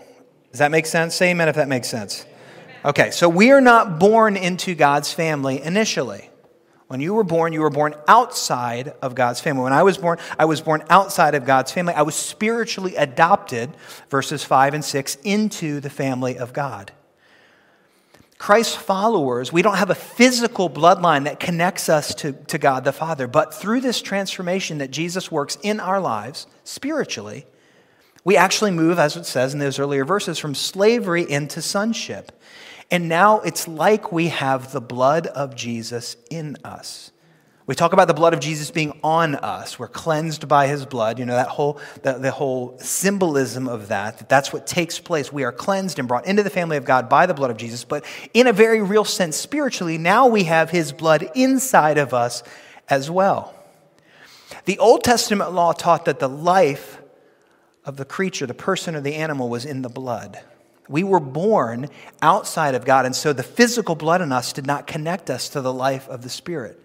Does 0.52 0.60
that 0.60 0.70
make 0.70 0.86
sense? 0.86 1.16
Say 1.16 1.32
amen 1.32 1.48
if 1.48 1.56
that 1.56 1.66
makes 1.66 1.88
sense. 1.88 2.24
Okay, 2.84 3.10
so 3.10 3.28
we 3.28 3.50
are 3.50 3.60
not 3.60 3.98
born 3.98 4.36
into 4.36 4.76
God's 4.76 5.12
family 5.12 5.60
initially. 5.60 6.28
When 6.92 7.00
you 7.00 7.14
were 7.14 7.24
born, 7.24 7.54
you 7.54 7.62
were 7.62 7.70
born 7.70 7.94
outside 8.06 8.92
of 9.00 9.14
God's 9.14 9.40
family. 9.40 9.62
When 9.62 9.72
I 9.72 9.82
was 9.82 9.96
born, 9.96 10.18
I 10.38 10.44
was 10.44 10.60
born 10.60 10.84
outside 10.90 11.34
of 11.34 11.46
God's 11.46 11.72
family. 11.72 11.94
I 11.94 12.02
was 12.02 12.14
spiritually 12.14 12.96
adopted, 12.96 13.70
verses 14.10 14.44
5 14.44 14.74
and 14.74 14.84
6, 14.84 15.16
into 15.24 15.80
the 15.80 15.88
family 15.88 16.36
of 16.36 16.52
God. 16.52 16.92
Christ's 18.36 18.74
followers, 18.74 19.50
we 19.50 19.62
don't 19.62 19.78
have 19.78 19.88
a 19.88 19.94
physical 19.94 20.68
bloodline 20.68 21.24
that 21.24 21.40
connects 21.40 21.88
us 21.88 22.14
to, 22.16 22.32
to 22.32 22.58
God 22.58 22.84
the 22.84 22.92
Father, 22.92 23.26
but 23.26 23.54
through 23.54 23.80
this 23.80 24.02
transformation 24.02 24.76
that 24.76 24.90
Jesus 24.90 25.32
works 25.32 25.56
in 25.62 25.80
our 25.80 25.98
lives 25.98 26.46
spiritually, 26.64 27.46
we 28.22 28.36
actually 28.36 28.70
move, 28.70 28.98
as 28.98 29.16
it 29.16 29.24
says 29.24 29.54
in 29.54 29.60
those 29.60 29.78
earlier 29.78 30.04
verses, 30.04 30.38
from 30.38 30.54
slavery 30.54 31.22
into 31.26 31.62
sonship. 31.62 32.32
And 32.92 33.08
now 33.08 33.40
it's 33.40 33.66
like 33.66 34.12
we 34.12 34.28
have 34.28 34.70
the 34.70 34.80
blood 34.80 35.26
of 35.26 35.56
Jesus 35.56 36.16
in 36.30 36.58
us. 36.62 37.10
We 37.64 37.74
talk 37.74 37.94
about 37.94 38.06
the 38.06 38.12
blood 38.12 38.34
of 38.34 38.40
Jesus 38.40 38.70
being 38.70 39.00
on 39.02 39.34
us. 39.36 39.78
We're 39.78 39.88
cleansed 39.88 40.46
by 40.46 40.66
his 40.66 40.84
blood. 40.84 41.18
You 41.18 41.24
know, 41.24 41.36
that 41.36 41.48
whole, 41.48 41.80
the, 42.02 42.14
the 42.14 42.30
whole 42.30 42.76
symbolism 42.80 43.66
of 43.66 43.88
that, 43.88 44.18
that, 44.18 44.28
that's 44.28 44.52
what 44.52 44.66
takes 44.66 44.98
place. 44.98 45.32
We 45.32 45.42
are 45.44 45.52
cleansed 45.52 45.98
and 45.98 46.06
brought 46.06 46.26
into 46.26 46.42
the 46.42 46.50
family 46.50 46.76
of 46.76 46.84
God 46.84 47.08
by 47.08 47.24
the 47.24 47.32
blood 47.32 47.50
of 47.50 47.56
Jesus. 47.56 47.82
But 47.82 48.04
in 48.34 48.46
a 48.46 48.52
very 48.52 48.82
real 48.82 49.04
sense, 49.04 49.36
spiritually, 49.36 49.96
now 49.96 50.26
we 50.26 50.44
have 50.44 50.68
his 50.68 50.92
blood 50.92 51.30
inside 51.34 51.96
of 51.96 52.12
us 52.12 52.42
as 52.90 53.10
well. 53.10 53.54
The 54.66 54.78
Old 54.78 55.02
Testament 55.02 55.52
law 55.52 55.72
taught 55.72 56.04
that 56.04 56.18
the 56.18 56.28
life 56.28 57.00
of 57.86 57.96
the 57.96 58.04
creature, 58.04 58.44
the 58.44 58.52
person 58.52 58.94
or 58.94 59.00
the 59.00 59.14
animal, 59.14 59.48
was 59.48 59.64
in 59.64 59.80
the 59.80 59.88
blood. 59.88 60.38
We 60.92 61.04
were 61.04 61.20
born 61.20 61.88
outside 62.20 62.74
of 62.74 62.84
God, 62.84 63.06
and 63.06 63.16
so 63.16 63.32
the 63.32 63.42
physical 63.42 63.94
blood 63.94 64.20
in 64.20 64.30
us 64.30 64.52
did 64.52 64.66
not 64.66 64.86
connect 64.86 65.30
us 65.30 65.48
to 65.48 65.62
the 65.62 65.72
life 65.72 66.06
of 66.08 66.20
the 66.20 66.28
Spirit. 66.28 66.78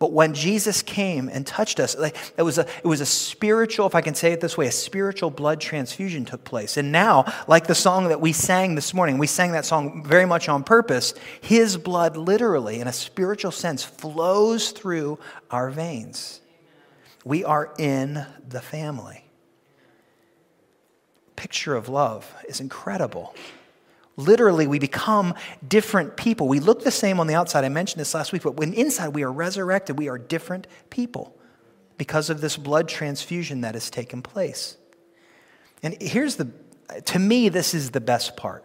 But 0.00 0.10
when 0.10 0.34
Jesus 0.34 0.82
came 0.82 1.28
and 1.28 1.46
touched 1.46 1.78
us, 1.78 1.94
it, 1.94 2.42
was 2.42 2.58
a, 2.58 2.62
it 2.62 2.86
was 2.86 3.00
a 3.00 3.06
spiritual, 3.06 3.86
if 3.86 3.94
I 3.94 4.00
can 4.00 4.16
say 4.16 4.32
it 4.32 4.40
this 4.40 4.58
way, 4.58 4.66
a 4.66 4.72
spiritual 4.72 5.30
blood 5.30 5.60
transfusion 5.60 6.24
took 6.24 6.42
place. 6.42 6.76
And 6.76 6.90
now, 6.90 7.32
like 7.46 7.68
the 7.68 7.74
song 7.76 8.08
that 8.08 8.20
we 8.20 8.32
sang 8.32 8.74
this 8.74 8.92
morning, 8.92 9.16
we 9.18 9.28
sang 9.28 9.52
that 9.52 9.64
song 9.64 10.02
very 10.04 10.26
much 10.26 10.48
on 10.48 10.64
purpose. 10.64 11.14
His 11.40 11.76
blood, 11.76 12.16
literally, 12.16 12.80
in 12.80 12.88
a 12.88 12.92
spiritual 12.92 13.52
sense, 13.52 13.84
flows 13.84 14.72
through 14.72 15.20
our 15.52 15.70
veins. 15.70 16.40
We 17.24 17.44
are 17.44 17.72
in 17.78 18.26
the 18.48 18.60
family. 18.60 19.24
Picture 21.42 21.74
of 21.74 21.88
love 21.88 22.32
is 22.48 22.60
incredible. 22.60 23.34
Literally, 24.16 24.68
we 24.68 24.78
become 24.78 25.34
different 25.66 26.16
people. 26.16 26.46
We 26.46 26.60
look 26.60 26.84
the 26.84 26.92
same 26.92 27.18
on 27.18 27.26
the 27.26 27.34
outside. 27.34 27.64
I 27.64 27.68
mentioned 27.68 28.00
this 28.00 28.14
last 28.14 28.32
week, 28.32 28.42
but 28.44 28.54
when 28.54 28.72
inside 28.72 29.08
we 29.08 29.24
are 29.24 29.32
resurrected, 29.32 29.98
we 29.98 30.08
are 30.08 30.18
different 30.18 30.68
people 30.88 31.36
because 31.98 32.30
of 32.30 32.40
this 32.40 32.56
blood 32.56 32.86
transfusion 32.86 33.62
that 33.62 33.74
has 33.74 33.90
taken 33.90 34.22
place. 34.22 34.76
And 35.82 36.00
here's 36.00 36.36
the, 36.36 36.48
to 37.06 37.18
me, 37.18 37.48
this 37.48 37.74
is 37.74 37.90
the 37.90 38.00
best 38.00 38.36
part. 38.36 38.64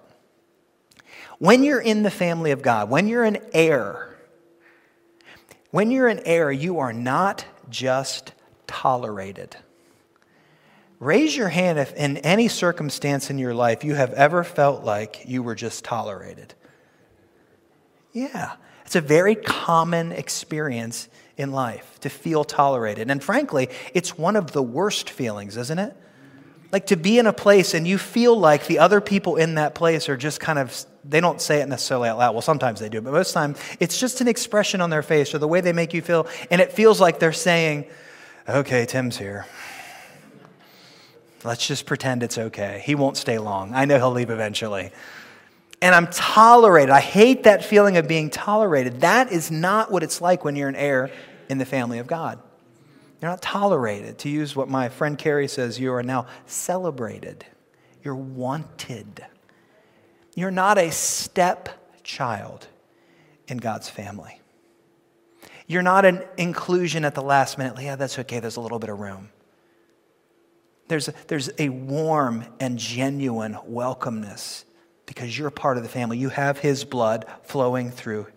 When 1.40 1.64
you're 1.64 1.82
in 1.82 2.04
the 2.04 2.12
family 2.12 2.52
of 2.52 2.62
God, 2.62 2.92
when 2.92 3.08
you're 3.08 3.24
an 3.24 3.40
heir, 3.54 4.16
when 5.72 5.90
you're 5.90 6.10
an 6.10 6.22
heir, 6.26 6.52
you 6.52 6.78
are 6.78 6.94
not 6.94 7.44
just 7.72 8.34
tolerated. 8.68 9.58
Raise 11.00 11.38
your 11.38 11.50
hand 11.50 11.78
if 11.78 11.94
in 11.94 12.18
any 12.18 12.48
circumstance 12.48 13.30
in 13.30 13.38
your 13.38 13.54
life 13.54 13.84
you 13.84 13.94
have 13.94 14.14
ever 14.14 14.44
felt 14.44 14.84
like 14.84 15.24
you 15.26 15.44
were 15.44 15.54
just 15.54 15.84
tolerated. 15.84 16.56
Yeah, 18.14 18.54
it's 18.84 18.96
a 18.96 19.02
very 19.02 19.36
common 19.36 20.12
experience 20.12 21.08
in 21.38 21.52
life 21.52 22.00
to 22.00 22.10
feel 22.10 22.44
tolerated. 22.44 23.12
And 23.12 23.24
frankly, 23.24 23.70
it's 23.94 24.18
one 24.18 24.36
of 24.36 24.54
the 24.54 24.64
worst 24.64 25.10
feelings, 25.12 25.56
isn't 25.56 25.78
it? 25.78 25.96
Like 26.72 26.88
to 26.88 26.98
be 26.98 27.20
in 27.20 27.28
a 27.28 27.34
place 27.34 27.76
and 27.76 27.88
you 27.88 28.00
feel 28.00 28.38
like 28.38 28.66
the 28.66 28.80
other 28.80 29.00
people 29.00 29.36
in 29.36 29.56
that 29.56 29.76
place 29.76 30.10
are 30.10 30.18
just 30.18 30.40
kind 30.40 30.58
of, 30.58 30.86
they 31.06 31.22
don't 31.22 31.40
say 31.40 31.62
it 31.62 31.70
necessarily 31.70 32.10
out 32.10 32.18
loud. 32.18 32.34
Well, 32.34 32.42
sometimes 32.42 32.80
they 32.80 32.90
do, 32.90 33.02
but 33.02 33.14
most 33.14 33.30
of 33.30 33.34
the 33.36 33.40
time 33.40 33.56
it's 33.80 34.00
just 34.00 34.20
an 34.20 34.28
expression 34.28 34.82
on 34.82 34.90
their 34.90 35.04
face 35.04 35.34
or 35.36 35.38
the 35.38 35.48
way 35.48 35.62
they 35.62 35.74
make 35.74 35.94
you 35.94 36.02
feel. 36.02 36.28
And 36.50 36.60
it 36.60 36.74
feels 36.74 37.00
like 37.00 37.20
they're 37.20 37.32
saying, 37.32 37.86
okay, 38.50 38.88
Tim's 38.88 39.18
here. 39.18 39.46
Let's 41.48 41.66
just 41.66 41.86
pretend 41.86 42.24
it's 42.24 42.38
okay. 42.38 42.84
He 42.86 42.94
won't 42.94 43.16
stay 43.16 43.40
long. 43.40 43.74
I 43.74 43.86
know 43.86 43.98
he'll 43.98 44.12
leave 44.12 44.30
eventually. 44.30 44.92
And 45.82 45.96
I'm 45.96 46.08
tolerated. 46.08 46.90
I 46.90 47.00
hate 47.00 47.44
that 47.44 47.64
feeling 47.64 47.96
of 47.96 48.06
being 48.06 48.30
tolerated. 48.30 49.00
That 49.00 49.32
is 49.32 49.50
not 49.50 49.90
what 49.90 50.04
it's 50.04 50.20
like 50.20 50.44
when 50.44 50.58
you're 50.58 50.68
an 50.68 50.76
heir 50.76 51.10
in 51.50 51.58
the 51.58 51.66
family 51.66 52.00
of 52.00 52.08
God. 52.08 52.38
You're 53.22 53.32
not 53.32 53.42
tolerated. 53.42 54.18
To 54.20 54.30
use 54.30 54.58
what 54.58 54.68
my 54.68 54.90
friend 54.90 55.18
Carrie 55.18 55.48
says, 55.48 55.80
you 55.80 55.94
are 55.94 56.04
now 56.04 56.28
celebrated. 56.48 57.46
You're 58.04 58.16
wanted. 58.16 59.26
You're 60.36 60.52
not 60.52 60.78
a 60.78 60.92
stepchild 60.92 62.68
in 63.48 63.58
God's 63.58 63.90
family. 63.90 64.42
You're 65.66 65.82
not 65.82 66.04
an 66.04 66.24
inclusion 66.38 67.06
at 67.06 67.16
the 67.16 67.22
last 67.22 67.58
minute. 67.58 67.82
Yeah, 67.82 67.96
that's 67.96 68.20
okay. 68.20 68.42
There's 68.42 68.58
a 68.58 68.62
little 68.62 68.80
bit 68.80 68.90
of 68.90 69.00
room. 69.00 69.30
There's 70.88 71.08
a, 71.08 71.14
there's 71.28 71.50
a 71.58 71.70
warm 71.70 72.46
and 72.60 72.78
genuine 72.78 73.58
welcomeness 73.70 74.64
because 75.06 75.38
you're 75.38 75.50
part 75.50 75.78
of 75.78 75.84
the 75.84 75.90
family. 75.90 76.18
You 76.18 76.30
have 76.30 76.60
his 76.60 76.84
blood 76.84 77.26
flowing 77.44 77.92
through 77.92 78.28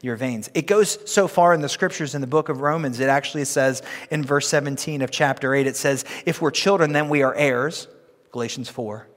your 0.00 0.16
veins. 0.16 0.48
It 0.54 0.66
goes 0.66 0.98
so 1.10 1.26
far 1.28 1.52
in 1.52 1.60
the 1.60 1.68
scriptures 1.68 2.14
in 2.14 2.20
the 2.20 2.26
book 2.26 2.48
of 2.48 2.60
Romans, 2.60 3.00
it 3.00 3.08
actually 3.08 3.44
says 3.44 3.82
in 4.10 4.24
verse 4.24 4.48
17 4.48 5.02
of 5.02 5.10
chapter 5.10 5.54
8, 5.54 5.66
it 5.66 5.76
says, 5.76 6.04
If 6.24 6.40
we're 6.40 6.52
children, 6.52 6.92
then 6.92 7.08
we 7.08 7.22
are 7.22 7.34
heirs, 7.34 7.88
Galatians 8.30 8.68
4. 8.68 9.08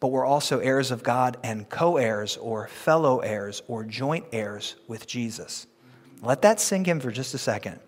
But 0.00 0.08
we're 0.08 0.24
also 0.24 0.58
heirs 0.60 0.90
of 0.90 1.02
God 1.02 1.36
and 1.42 1.68
co 1.68 1.98
heirs 1.98 2.38
or 2.38 2.68
fellow 2.68 3.18
heirs 3.18 3.62
or 3.68 3.84
joint 3.84 4.24
heirs 4.32 4.76
with 4.88 5.06
Jesus. 5.06 5.66
Let 6.22 6.42
that 6.42 6.60
sink 6.60 6.88
in 6.88 7.00
for 7.00 7.10
just 7.10 7.34
a 7.34 7.38
second. 7.38 7.80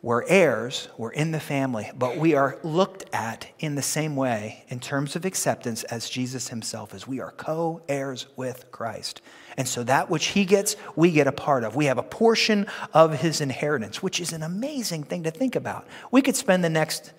We're 0.00 0.24
heirs, 0.28 0.88
we're 0.96 1.10
in 1.10 1.32
the 1.32 1.40
family, 1.40 1.90
but 1.96 2.18
we 2.18 2.34
are 2.34 2.56
looked 2.62 3.12
at 3.12 3.48
in 3.58 3.74
the 3.74 3.82
same 3.82 4.14
way 4.14 4.64
in 4.68 4.78
terms 4.78 5.16
of 5.16 5.24
acceptance 5.24 5.82
as 5.84 6.08
Jesus 6.08 6.48
himself 6.48 6.94
is. 6.94 7.08
We 7.08 7.18
are 7.18 7.32
co 7.32 7.82
heirs 7.88 8.28
with 8.36 8.70
Christ. 8.70 9.22
And 9.56 9.66
so 9.66 9.82
that 9.82 10.08
which 10.08 10.26
he 10.26 10.44
gets, 10.44 10.76
we 10.94 11.10
get 11.10 11.26
a 11.26 11.32
part 11.32 11.64
of. 11.64 11.74
We 11.74 11.86
have 11.86 11.98
a 11.98 12.04
portion 12.04 12.68
of 12.94 13.18
his 13.18 13.40
inheritance, 13.40 14.00
which 14.00 14.20
is 14.20 14.32
an 14.32 14.44
amazing 14.44 15.02
thing 15.02 15.24
to 15.24 15.32
think 15.32 15.56
about. 15.56 15.84
We 16.12 16.22
could 16.22 16.36
spend 16.36 16.62
the 16.62 16.70
next 16.70 17.12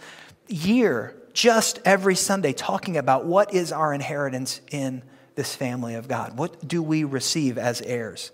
year 0.47 1.17
just 1.33 1.79
every 1.83 2.15
Sunday 2.15 2.53
talking 2.53 2.95
about 2.95 3.25
what 3.25 3.53
is 3.53 3.73
our 3.73 3.93
inheritance 3.93 4.61
in 4.71 5.03
this 5.35 5.53
family 5.53 5.95
of 5.95 6.07
God. 6.07 6.37
What 6.37 6.65
do 6.65 6.81
we 6.81 7.03
receive 7.03 7.57
as 7.57 7.81
heirs? 7.81 8.31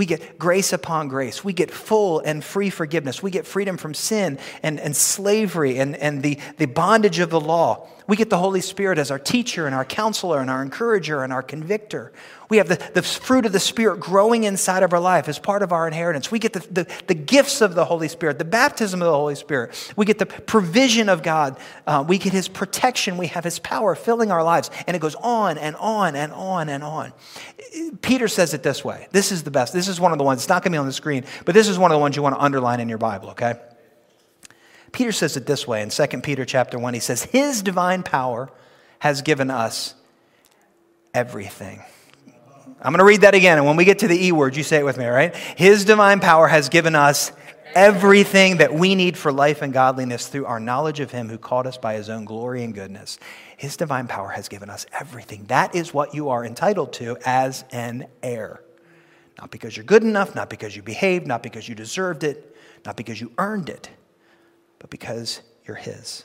We 0.00 0.06
get 0.06 0.38
grace 0.38 0.72
upon 0.72 1.08
grace. 1.08 1.44
We 1.44 1.52
get 1.52 1.70
full 1.70 2.20
and 2.20 2.42
free 2.42 2.70
forgiveness. 2.70 3.22
We 3.22 3.30
get 3.30 3.46
freedom 3.46 3.76
from 3.76 3.92
sin 3.92 4.38
and, 4.62 4.80
and 4.80 4.96
slavery 4.96 5.78
and, 5.78 5.94
and 5.94 6.22
the, 6.22 6.38
the 6.56 6.64
bondage 6.64 7.18
of 7.18 7.28
the 7.28 7.38
law. 7.38 7.86
We 8.06 8.16
get 8.16 8.30
the 8.30 8.38
Holy 8.38 8.62
Spirit 8.62 8.96
as 8.96 9.10
our 9.10 9.18
teacher 9.18 9.66
and 9.66 9.74
our 9.74 9.84
counselor 9.84 10.40
and 10.40 10.48
our 10.48 10.62
encourager 10.62 11.22
and 11.22 11.34
our 11.34 11.42
convictor. 11.42 12.12
We 12.50 12.56
have 12.56 12.68
the, 12.68 12.90
the 12.94 13.02
fruit 13.02 13.46
of 13.46 13.52
the 13.52 13.60
Spirit 13.60 14.00
growing 14.00 14.42
inside 14.42 14.82
of 14.82 14.92
our 14.92 15.00
life 15.00 15.28
as 15.28 15.38
part 15.38 15.62
of 15.62 15.72
our 15.72 15.86
inheritance. 15.86 16.32
We 16.32 16.40
get 16.40 16.52
the, 16.52 16.60
the, 16.60 16.92
the 17.06 17.14
gifts 17.14 17.60
of 17.60 17.76
the 17.76 17.84
Holy 17.84 18.08
Spirit, 18.08 18.38
the 18.38 18.44
baptism 18.44 19.00
of 19.00 19.06
the 19.06 19.14
Holy 19.14 19.36
Spirit. 19.36 19.92
We 19.96 20.04
get 20.04 20.18
the 20.18 20.26
provision 20.26 21.08
of 21.08 21.22
God. 21.22 21.56
Uh, 21.86 22.04
we 22.06 22.18
get 22.18 22.32
His 22.32 22.48
protection. 22.48 23.16
We 23.16 23.28
have 23.28 23.44
His 23.44 23.60
power 23.60 23.94
filling 23.94 24.32
our 24.32 24.42
lives. 24.42 24.68
And 24.88 24.96
it 24.96 24.98
goes 24.98 25.14
on 25.14 25.58
and 25.58 25.76
on 25.76 26.16
and 26.16 26.32
on 26.32 26.68
and 26.68 26.82
on. 26.82 27.12
Peter 28.02 28.26
says 28.26 28.52
it 28.52 28.64
this 28.64 28.84
way. 28.84 29.06
This 29.12 29.30
is 29.30 29.44
the 29.44 29.52
best. 29.52 29.72
This 29.72 29.86
is 29.86 30.00
one 30.00 30.10
of 30.10 30.18
the 30.18 30.24
ones. 30.24 30.40
It's 30.40 30.48
not 30.48 30.64
going 30.64 30.72
to 30.72 30.76
be 30.76 30.80
on 30.80 30.86
the 30.86 30.92
screen, 30.92 31.24
but 31.44 31.54
this 31.54 31.68
is 31.68 31.78
one 31.78 31.92
of 31.92 31.94
the 31.94 32.00
ones 32.00 32.16
you 32.16 32.22
want 32.22 32.34
to 32.34 32.42
underline 32.42 32.80
in 32.80 32.88
your 32.88 32.98
Bible, 32.98 33.30
okay? 33.30 33.54
Peter 34.90 35.12
says 35.12 35.36
it 35.36 35.46
this 35.46 35.68
way 35.68 35.82
in 35.82 35.90
2 35.90 36.06
Peter 36.22 36.44
chapter 36.44 36.80
1. 36.80 36.94
He 36.94 37.00
says, 37.00 37.22
His 37.22 37.62
divine 37.62 38.02
power 38.02 38.50
has 38.98 39.22
given 39.22 39.52
us 39.52 39.94
everything. 41.14 41.84
I'm 42.82 42.92
going 42.92 42.98
to 42.98 43.04
read 43.04 43.20
that 43.22 43.34
again. 43.34 43.58
And 43.58 43.66
when 43.66 43.76
we 43.76 43.84
get 43.84 43.98
to 44.00 44.08
the 44.08 44.26
E 44.26 44.32
word, 44.32 44.56
you 44.56 44.62
say 44.62 44.78
it 44.78 44.84
with 44.84 44.96
me, 44.96 45.04
all 45.04 45.12
right? 45.12 45.34
His 45.36 45.84
divine 45.84 46.20
power 46.20 46.48
has 46.48 46.68
given 46.68 46.94
us 46.94 47.32
everything 47.74 48.56
that 48.56 48.72
we 48.72 48.94
need 48.94 49.16
for 49.16 49.32
life 49.32 49.62
and 49.62 49.72
godliness 49.72 50.28
through 50.28 50.46
our 50.46 50.58
knowledge 50.58 51.00
of 51.00 51.10
Him 51.10 51.28
who 51.28 51.38
called 51.38 51.66
us 51.66 51.76
by 51.76 51.94
His 51.94 52.08
own 52.08 52.24
glory 52.24 52.64
and 52.64 52.74
goodness. 52.74 53.18
His 53.56 53.76
divine 53.76 54.08
power 54.08 54.30
has 54.30 54.48
given 54.48 54.70
us 54.70 54.86
everything. 54.98 55.44
That 55.46 55.74
is 55.74 55.92
what 55.92 56.14
you 56.14 56.30
are 56.30 56.44
entitled 56.44 56.92
to 56.94 57.16
as 57.24 57.64
an 57.70 58.06
heir. 58.22 58.62
Not 59.38 59.50
because 59.50 59.76
you're 59.76 59.84
good 59.84 60.02
enough, 60.02 60.34
not 60.34 60.50
because 60.50 60.74
you 60.74 60.82
behaved, 60.82 61.26
not 61.26 61.42
because 61.42 61.68
you 61.68 61.74
deserved 61.74 62.24
it, 62.24 62.56
not 62.84 62.96
because 62.96 63.20
you 63.20 63.32
earned 63.38 63.68
it, 63.68 63.90
but 64.78 64.90
because 64.90 65.42
you're 65.66 65.76
His. 65.76 66.24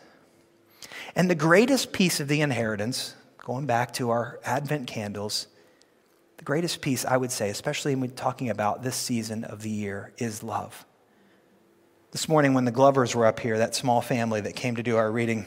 And 1.16 1.30
the 1.30 1.36
greatest 1.36 1.92
piece 1.92 2.20
of 2.20 2.28
the 2.28 2.42
inheritance, 2.42 3.16
going 3.38 3.66
back 3.66 3.94
to 3.94 4.10
our 4.10 4.40
Advent 4.46 4.88
candles, 4.88 5.48
the 6.38 6.44
greatest 6.44 6.82
piece, 6.82 7.06
I 7.06 7.18
would 7.18 7.32
say, 7.32 7.50
especially 7.50 7.96
when 7.96 8.10
we're 8.10 8.16
talking 8.16 8.50
about 8.50 8.84
this 8.84 8.96
season 8.96 9.44
of 9.44 9.62
the 9.62 9.70
year, 9.70 10.14
is 10.18 10.44
love. 10.44 10.86
This 12.12 12.30
morning, 12.30 12.54
when 12.54 12.66
the 12.66 12.72
Glovers 12.72 13.16
were 13.16 13.26
up 13.26 13.40
here, 13.40 13.58
that 13.58 13.76
small 13.76 14.02
family 14.02 14.42
that 14.42 14.56
came 14.56 14.76
to 14.76 14.84
do 14.84 14.98
our 14.98 15.12
reading, 15.12 15.46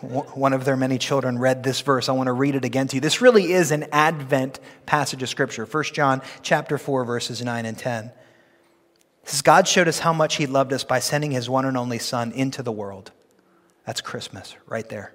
one 0.00 0.52
of 0.52 0.64
their 0.64 0.76
many 0.76 0.98
children 0.98 1.38
read 1.38 1.62
this 1.62 1.80
verse. 1.80 2.08
I 2.08 2.12
want 2.12 2.28
to 2.28 2.32
read 2.32 2.54
it 2.54 2.64
again 2.64 2.88
to 2.88 2.96
you. 2.96 3.00
This 3.00 3.20
really 3.20 3.52
is 3.52 3.70
an 3.70 3.86
Advent 3.92 4.60
passage 4.86 5.22
of 5.22 5.28
Scripture. 5.28 5.64
1 5.64 5.84
John 5.84 6.22
chapter 6.42 6.78
4, 6.78 7.04
verses 7.04 7.42
9 7.42 7.66
and 7.66 7.78
10. 7.78 8.06
It 8.06 8.12
says, 9.24 9.42
God 9.42 9.66
showed 9.66 9.88
us 9.88 9.98
how 9.98 10.12
much 10.12 10.36
He 10.36 10.46
loved 10.46 10.72
us 10.72 10.84
by 10.84 10.98
sending 10.98 11.30
His 11.30 11.48
one 11.48 11.64
and 11.64 11.76
only 11.76 11.98
Son 11.98 12.32
into 12.32 12.62
the 12.62 12.72
world. 12.72 13.10
That's 13.86 14.00
Christmas 14.00 14.54
right 14.66 14.88
there. 14.88 15.14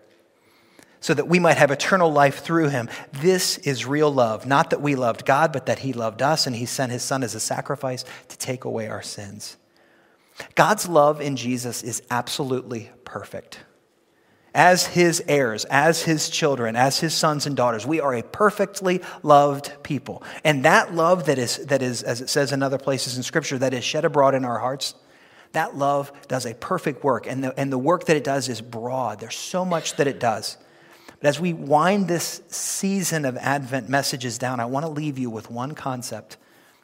So 1.01 1.13
that 1.13 1.27
we 1.27 1.39
might 1.39 1.57
have 1.57 1.71
eternal 1.71 2.11
life 2.11 2.39
through 2.39 2.69
Him. 2.69 2.89
This 3.13 3.57
is 3.59 3.85
real 3.85 4.11
love. 4.11 4.45
Not 4.45 4.71
that 4.71 4.81
we 4.81 4.95
loved 4.95 5.25
God, 5.25 5.53
but 5.53 5.65
that 5.67 5.79
He 5.79 5.93
loved 5.93 6.21
us 6.21 6.45
and 6.45 6.55
He 6.55 6.65
sent 6.65 6.91
His 6.91 7.03
Son 7.03 7.23
as 7.23 7.35
a 7.35 7.39
sacrifice 7.39 8.03
to 8.27 8.37
take 8.37 8.65
away 8.65 8.87
our 8.87 9.01
sins. 9.01 9.57
God's 10.55 10.87
love 10.87 11.21
in 11.21 11.35
Jesus 11.35 11.83
is 11.83 12.01
absolutely 12.09 12.91
perfect. 13.05 13.59
As 14.53 14.87
his 14.87 15.23
heirs, 15.27 15.65
as 15.65 16.01
his 16.01 16.29
children, 16.29 16.75
as 16.75 16.99
his 16.99 17.13
sons 17.13 17.45
and 17.45 17.55
daughters, 17.55 17.85
we 17.85 18.01
are 18.01 18.15
a 18.15 18.23
perfectly 18.23 19.01
loved 19.21 19.83
people. 19.83 20.23
And 20.43 20.65
that 20.65 20.95
love 20.95 21.25
that 21.27 21.37
is, 21.37 21.57
that 21.67 21.83
is, 21.83 22.01
as 22.01 22.19
it 22.19 22.29
says 22.29 22.51
in 22.51 22.63
other 22.63 22.79
places 22.79 23.15
in 23.15 23.21
Scripture, 23.21 23.59
that 23.59 23.75
is 23.75 23.83
shed 23.83 24.05
abroad 24.05 24.33
in 24.33 24.45
our 24.45 24.57
hearts, 24.57 24.95
that 25.51 25.75
love 25.75 26.11
does 26.27 26.45
a 26.45 26.55
perfect 26.55 27.03
work. 27.03 27.27
And 27.27 27.43
the, 27.43 27.59
and 27.59 27.71
the 27.71 27.77
work 27.77 28.05
that 28.05 28.17
it 28.17 28.23
does 28.23 28.49
is 28.49 28.59
broad. 28.59 29.19
There's 29.19 29.37
so 29.37 29.63
much 29.63 29.97
that 29.97 30.07
it 30.07 30.19
does. 30.19 30.57
But 31.19 31.27
as 31.27 31.39
we 31.39 31.53
wind 31.53 32.07
this 32.07 32.41
season 32.47 33.25
of 33.25 33.35
Advent 33.37 33.89
messages 33.89 34.37
down, 34.37 34.59
I 34.59 34.65
want 34.65 34.85
to 34.85 34.91
leave 34.91 35.19
you 35.19 35.29
with 35.29 35.51
one 35.51 35.75
concept 35.75 36.37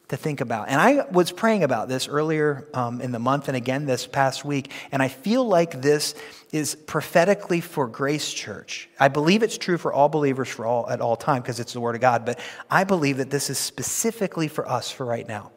to 0.08 0.16
think 0.16 0.40
about. 0.40 0.68
And 0.68 0.80
I 0.80 1.06
was 1.10 1.32
praying 1.32 1.64
about 1.64 1.88
this 1.88 2.06
earlier 2.06 2.68
um, 2.74 3.00
in 3.00 3.10
the 3.10 3.18
month 3.18 3.48
and 3.48 3.56
again 3.56 3.86
this 3.86 4.06
past 4.06 4.44
week, 4.44 4.70
and 4.92 5.02
I 5.02 5.08
feel 5.08 5.44
like 5.44 5.82
this 5.82 6.14
is 6.52 6.76
prophetically 6.86 7.60
for 7.60 7.88
Grace 7.88 8.32
Church. 8.32 8.88
I 9.00 9.08
believe 9.08 9.42
it's 9.42 9.58
true 9.58 9.78
for 9.78 9.92
all 9.92 10.08
believers 10.08 10.48
for 10.48 10.64
all 10.64 10.88
at 10.88 11.00
all 11.00 11.16
time 11.16 11.42
because 11.42 11.58
it's 11.58 11.72
the 11.72 11.80
Word 11.80 11.96
of 11.96 12.00
God, 12.00 12.24
but 12.24 12.38
I 12.70 12.84
believe 12.84 13.16
that 13.16 13.30
this 13.30 13.50
is 13.50 13.58
specifically 13.58 14.46
for 14.46 14.68
us 14.68 14.90
for 14.90 15.04
right 15.04 15.26
now. 15.26 15.50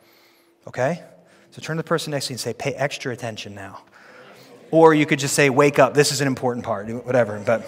Okay? 0.68 1.04
So 1.52 1.62
turn 1.62 1.78
to 1.78 1.84
the 1.84 1.88
person 1.88 2.12
next 2.12 2.28
to 2.28 2.32
you 2.32 2.36
and 2.36 2.40
say, 2.40 2.54
pay 2.54 2.74
extra 2.74 3.12
attention 3.12 3.54
now. 3.54 3.82
Or 4.72 4.94
you 4.94 5.06
could 5.06 5.20
just 5.20 5.36
say, 5.36 5.50
wake 5.50 5.80
up, 5.80 5.94
this 5.94 6.12
is 6.12 6.22
an 6.22 6.28
important 6.28 6.66
part, 6.66 6.88
whatever. 7.06 7.42
But 7.44 7.66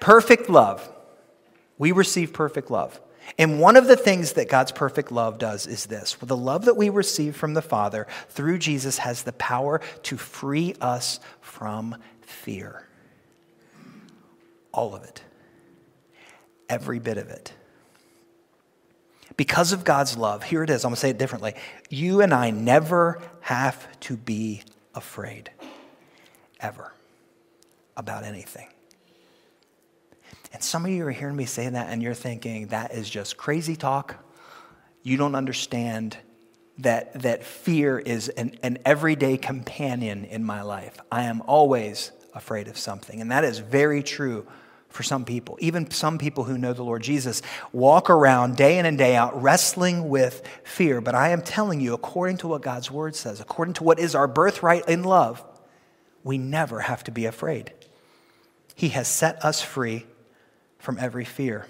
perfect 0.00 0.48
love. 0.48 0.88
We 1.78 1.92
receive 1.92 2.32
perfect 2.32 2.70
love. 2.70 3.00
And 3.38 3.60
one 3.60 3.76
of 3.76 3.86
the 3.86 3.96
things 3.96 4.32
that 4.34 4.48
God's 4.48 4.72
perfect 4.72 5.12
love 5.12 5.38
does 5.38 5.66
is 5.66 5.86
this 5.86 6.14
the 6.14 6.36
love 6.36 6.64
that 6.64 6.76
we 6.76 6.88
receive 6.88 7.36
from 7.36 7.54
the 7.54 7.62
Father 7.62 8.06
through 8.28 8.58
Jesus 8.58 8.98
has 8.98 9.22
the 9.22 9.32
power 9.32 9.80
to 10.04 10.16
free 10.16 10.74
us 10.80 11.20
from 11.40 11.96
fear. 12.22 12.86
All 14.72 14.94
of 14.94 15.04
it, 15.04 15.22
every 16.68 16.98
bit 16.98 17.18
of 17.18 17.28
it. 17.28 17.52
Because 19.36 19.72
of 19.72 19.84
God's 19.84 20.16
love, 20.16 20.42
here 20.42 20.62
it 20.62 20.70
is, 20.70 20.84
I'm 20.84 20.90
gonna 20.90 20.96
say 20.96 21.10
it 21.10 21.18
differently. 21.18 21.54
You 21.88 22.20
and 22.20 22.34
I 22.34 22.50
never 22.50 23.20
have 23.40 24.00
to 24.00 24.16
be 24.16 24.62
afraid, 24.94 25.50
ever, 26.60 26.92
about 27.96 28.24
anything. 28.24 28.68
And 30.52 30.62
some 30.62 30.84
of 30.84 30.90
you 30.90 31.06
are 31.06 31.10
hearing 31.10 31.36
me 31.36 31.44
say 31.44 31.68
that 31.68 31.88
and 31.90 32.02
you're 32.02 32.14
thinking, 32.14 32.68
that 32.68 32.92
is 32.92 33.08
just 33.08 33.36
crazy 33.36 33.76
talk. 33.76 34.16
You 35.02 35.16
don't 35.16 35.34
understand 35.34 36.16
that, 36.78 37.12
that 37.22 37.44
fear 37.44 37.98
is 37.98 38.28
an, 38.30 38.56
an 38.62 38.78
everyday 38.84 39.36
companion 39.36 40.24
in 40.24 40.44
my 40.44 40.62
life. 40.62 40.98
I 41.10 41.24
am 41.24 41.42
always 41.42 42.10
afraid 42.34 42.68
of 42.68 42.78
something. 42.78 43.20
And 43.20 43.30
that 43.30 43.44
is 43.44 43.58
very 43.58 44.02
true 44.02 44.46
for 44.88 45.02
some 45.04 45.24
people. 45.24 45.56
Even 45.60 45.88
some 45.90 46.18
people 46.18 46.44
who 46.44 46.58
know 46.58 46.72
the 46.72 46.82
Lord 46.82 47.02
Jesus 47.02 47.42
walk 47.72 48.10
around 48.10 48.56
day 48.56 48.78
in 48.78 48.86
and 48.86 48.98
day 48.98 49.14
out 49.14 49.40
wrestling 49.40 50.08
with 50.08 50.42
fear. 50.64 51.00
But 51.00 51.14
I 51.14 51.28
am 51.28 51.42
telling 51.42 51.80
you, 51.80 51.94
according 51.94 52.38
to 52.38 52.48
what 52.48 52.62
God's 52.62 52.90
word 52.90 53.14
says, 53.14 53.40
according 53.40 53.74
to 53.74 53.84
what 53.84 54.00
is 54.00 54.14
our 54.14 54.26
birthright 54.26 54.88
in 54.88 55.04
love, 55.04 55.44
we 56.24 56.38
never 56.38 56.80
have 56.80 57.04
to 57.04 57.12
be 57.12 57.24
afraid. 57.24 57.72
He 58.74 58.88
has 58.90 59.06
set 59.06 59.44
us 59.44 59.62
free 59.62 60.06
from 60.80 60.98
every 60.98 61.24
fear. 61.24 61.66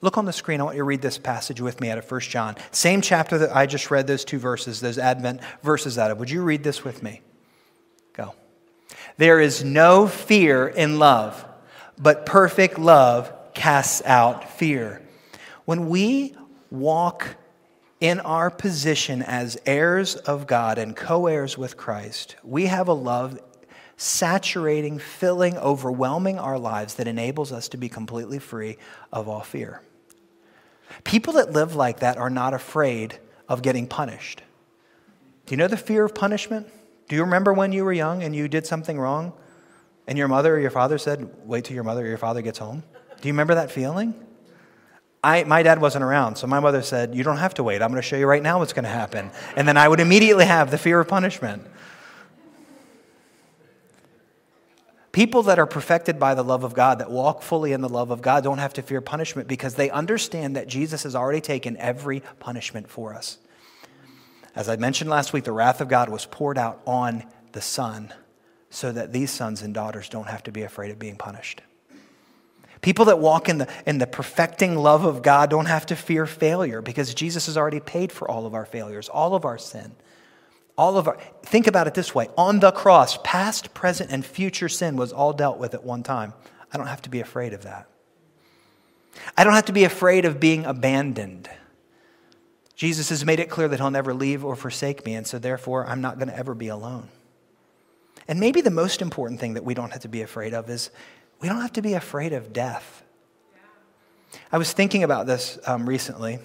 Look 0.00 0.18
on 0.18 0.24
the 0.24 0.32
screen. 0.32 0.60
I 0.60 0.64
want 0.64 0.76
you 0.76 0.80
to 0.80 0.84
read 0.84 1.00
this 1.00 1.16
passage 1.16 1.60
with 1.60 1.80
me 1.80 1.88
out 1.88 1.96
of 1.96 2.10
1 2.10 2.20
John. 2.22 2.56
Same 2.72 3.00
chapter 3.00 3.38
that 3.38 3.56
I 3.56 3.66
just 3.66 3.90
read 3.90 4.06
those 4.06 4.24
two 4.24 4.38
verses, 4.38 4.80
those 4.80 4.98
Advent 4.98 5.40
verses 5.62 5.96
out 5.96 6.10
of. 6.10 6.18
Would 6.18 6.30
you 6.30 6.42
read 6.42 6.64
this 6.64 6.84
with 6.84 7.02
me? 7.02 7.20
Go. 8.12 8.34
There 9.16 9.40
is 9.40 9.62
no 9.62 10.08
fear 10.08 10.66
in 10.66 10.98
love, 10.98 11.44
but 11.98 12.26
perfect 12.26 12.78
love 12.78 13.32
casts 13.54 14.02
out 14.04 14.50
fear. 14.50 15.00
When 15.64 15.88
we 15.88 16.34
walk 16.70 17.36
in 18.00 18.18
our 18.18 18.50
position 18.50 19.22
as 19.22 19.56
heirs 19.64 20.16
of 20.16 20.48
God 20.48 20.78
and 20.78 20.96
co 20.96 21.28
heirs 21.28 21.56
with 21.56 21.76
Christ, 21.76 22.34
we 22.42 22.66
have 22.66 22.88
a 22.88 22.92
love 22.92 23.38
saturating, 23.96 24.98
filling, 24.98 25.56
overwhelming 25.58 26.38
our 26.38 26.58
lives 26.58 26.94
that 26.94 27.06
enables 27.06 27.52
us 27.52 27.68
to 27.68 27.76
be 27.76 27.88
completely 27.88 28.38
free 28.38 28.76
of 29.12 29.28
all 29.28 29.42
fear. 29.42 29.82
People 31.04 31.34
that 31.34 31.52
live 31.52 31.74
like 31.74 32.00
that 32.00 32.16
are 32.16 32.30
not 32.30 32.54
afraid 32.54 33.18
of 33.48 33.62
getting 33.62 33.86
punished. 33.86 34.42
Do 35.46 35.52
you 35.52 35.56
know 35.56 35.68
the 35.68 35.76
fear 35.76 36.04
of 36.04 36.14
punishment? 36.14 36.68
Do 37.08 37.16
you 37.16 37.22
remember 37.22 37.52
when 37.52 37.72
you 37.72 37.84
were 37.84 37.92
young 37.92 38.22
and 38.22 38.34
you 38.34 38.48
did 38.48 38.66
something 38.66 38.98
wrong 38.98 39.32
and 40.06 40.16
your 40.16 40.28
mother 40.28 40.54
or 40.54 40.60
your 40.60 40.70
father 40.70 40.98
said, 40.98 41.30
Wait 41.44 41.64
till 41.64 41.74
your 41.74 41.84
mother 41.84 42.04
or 42.04 42.08
your 42.08 42.18
father 42.18 42.42
gets 42.42 42.58
home? 42.58 42.82
Do 43.20 43.28
you 43.28 43.32
remember 43.32 43.54
that 43.54 43.70
feeling? 43.70 44.14
I, 45.24 45.44
my 45.44 45.62
dad 45.62 45.80
wasn't 45.80 46.02
around, 46.02 46.36
so 46.36 46.48
my 46.48 46.58
mother 46.58 46.82
said, 46.82 47.14
You 47.14 47.22
don't 47.22 47.36
have 47.36 47.54
to 47.54 47.62
wait. 47.62 47.82
I'm 47.82 47.90
going 47.90 48.02
to 48.02 48.06
show 48.06 48.16
you 48.16 48.26
right 48.26 48.42
now 48.42 48.58
what's 48.58 48.72
going 48.72 48.84
to 48.84 48.90
happen. 48.90 49.30
And 49.56 49.68
then 49.68 49.76
I 49.76 49.88
would 49.88 50.00
immediately 50.00 50.44
have 50.44 50.70
the 50.70 50.78
fear 50.78 50.98
of 51.00 51.08
punishment. 51.08 51.62
People 55.12 55.42
that 55.44 55.58
are 55.58 55.66
perfected 55.66 56.18
by 56.18 56.34
the 56.34 56.42
love 56.42 56.64
of 56.64 56.72
God, 56.72 56.98
that 56.98 57.10
walk 57.10 57.42
fully 57.42 57.72
in 57.72 57.82
the 57.82 57.88
love 57.88 58.10
of 58.10 58.22
God, 58.22 58.42
don't 58.42 58.58
have 58.58 58.72
to 58.74 58.82
fear 58.82 59.02
punishment 59.02 59.46
because 59.46 59.74
they 59.74 59.90
understand 59.90 60.56
that 60.56 60.68
Jesus 60.68 61.02
has 61.02 61.14
already 61.14 61.42
taken 61.42 61.76
every 61.76 62.22
punishment 62.40 62.88
for 62.88 63.14
us. 63.14 63.38
As 64.54 64.70
I 64.70 64.76
mentioned 64.76 65.10
last 65.10 65.34
week, 65.34 65.44
the 65.44 65.52
wrath 65.52 65.82
of 65.82 65.88
God 65.88 66.08
was 66.08 66.24
poured 66.24 66.56
out 66.56 66.80
on 66.86 67.24
the 67.52 67.60
Son 67.60 68.12
so 68.70 68.90
that 68.90 69.12
these 69.12 69.30
sons 69.30 69.60
and 69.60 69.74
daughters 69.74 70.08
don't 70.08 70.28
have 70.28 70.42
to 70.44 70.52
be 70.52 70.62
afraid 70.62 70.90
of 70.90 70.98
being 70.98 71.16
punished. 71.16 71.60
People 72.80 73.04
that 73.04 73.18
walk 73.18 73.48
in 73.48 73.58
the, 73.58 73.68
in 73.86 73.98
the 73.98 74.06
perfecting 74.06 74.76
love 74.76 75.04
of 75.04 75.22
God 75.22 75.50
don't 75.50 75.66
have 75.66 75.86
to 75.86 75.96
fear 75.96 76.26
failure 76.26 76.82
because 76.82 77.14
Jesus 77.14 77.46
has 77.46 77.56
already 77.56 77.80
paid 77.80 78.10
for 78.10 78.28
all 78.28 78.44
of 78.44 78.54
our 78.54 78.64
failures, 78.64 79.08
all 79.08 79.34
of 79.34 79.44
our 79.44 79.58
sin. 79.58 79.92
All 80.76 80.96
of 80.96 81.06
our, 81.06 81.18
think 81.42 81.66
about 81.66 81.86
it 81.86 81.94
this 81.94 82.14
way 82.14 82.28
on 82.36 82.60
the 82.60 82.72
cross, 82.72 83.18
past, 83.22 83.74
present, 83.74 84.10
and 84.10 84.24
future 84.24 84.68
sin 84.68 84.96
was 84.96 85.12
all 85.12 85.32
dealt 85.32 85.58
with 85.58 85.74
at 85.74 85.84
one 85.84 86.02
time. 86.02 86.32
I 86.72 86.78
don't 86.78 86.86
have 86.86 87.02
to 87.02 87.10
be 87.10 87.20
afraid 87.20 87.52
of 87.52 87.62
that. 87.64 87.88
I 89.36 89.44
don't 89.44 89.52
have 89.52 89.66
to 89.66 89.72
be 89.72 89.84
afraid 89.84 90.24
of 90.24 90.40
being 90.40 90.64
abandoned. 90.64 91.50
Jesus 92.74 93.10
has 93.10 93.24
made 93.24 93.38
it 93.38 93.50
clear 93.50 93.68
that 93.68 93.78
he'll 93.78 93.90
never 93.90 94.14
leave 94.14 94.44
or 94.44 94.56
forsake 94.56 95.04
me, 95.04 95.14
and 95.14 95.26
so 95.26 95.38
therefore 95.38 95.86
I'm 95.86 96.00
not 96.00 96.16
going 96.16 96.28
to 96.28 96.36
ever 96.36 96.54
be 96.54 96.68
alone. 96.68 97.08
And 98.26 98.40
maybe 98.40 98.60
the 98.60 98.70
most 98.70 99.02
important 99.02 99.40
thing 99.40 99.54
that 99.54 99.64
we 99.64 99.74
don't 99.74 99.92
have 99.92 100.02
to 100.02 100.08
be 100.08 100.22
afraid 100.22 100.54
of 100.54 100.70
is 100.70 100.90
we 101.40 101.48
don't 101.48 101.60
have 101.60 101.74
to 101.74 101.82
be 101.82 101.94
afraid 101.94 102.32
of 102.32 102.52
death. 102.52 103.02
I 104.50 104.58
was 104.58 104.72
thinking 104.72 105.02
about 105.02 105.26
this 105.26 105.58
um, 105.66 105.88
recently. 105.88 106.38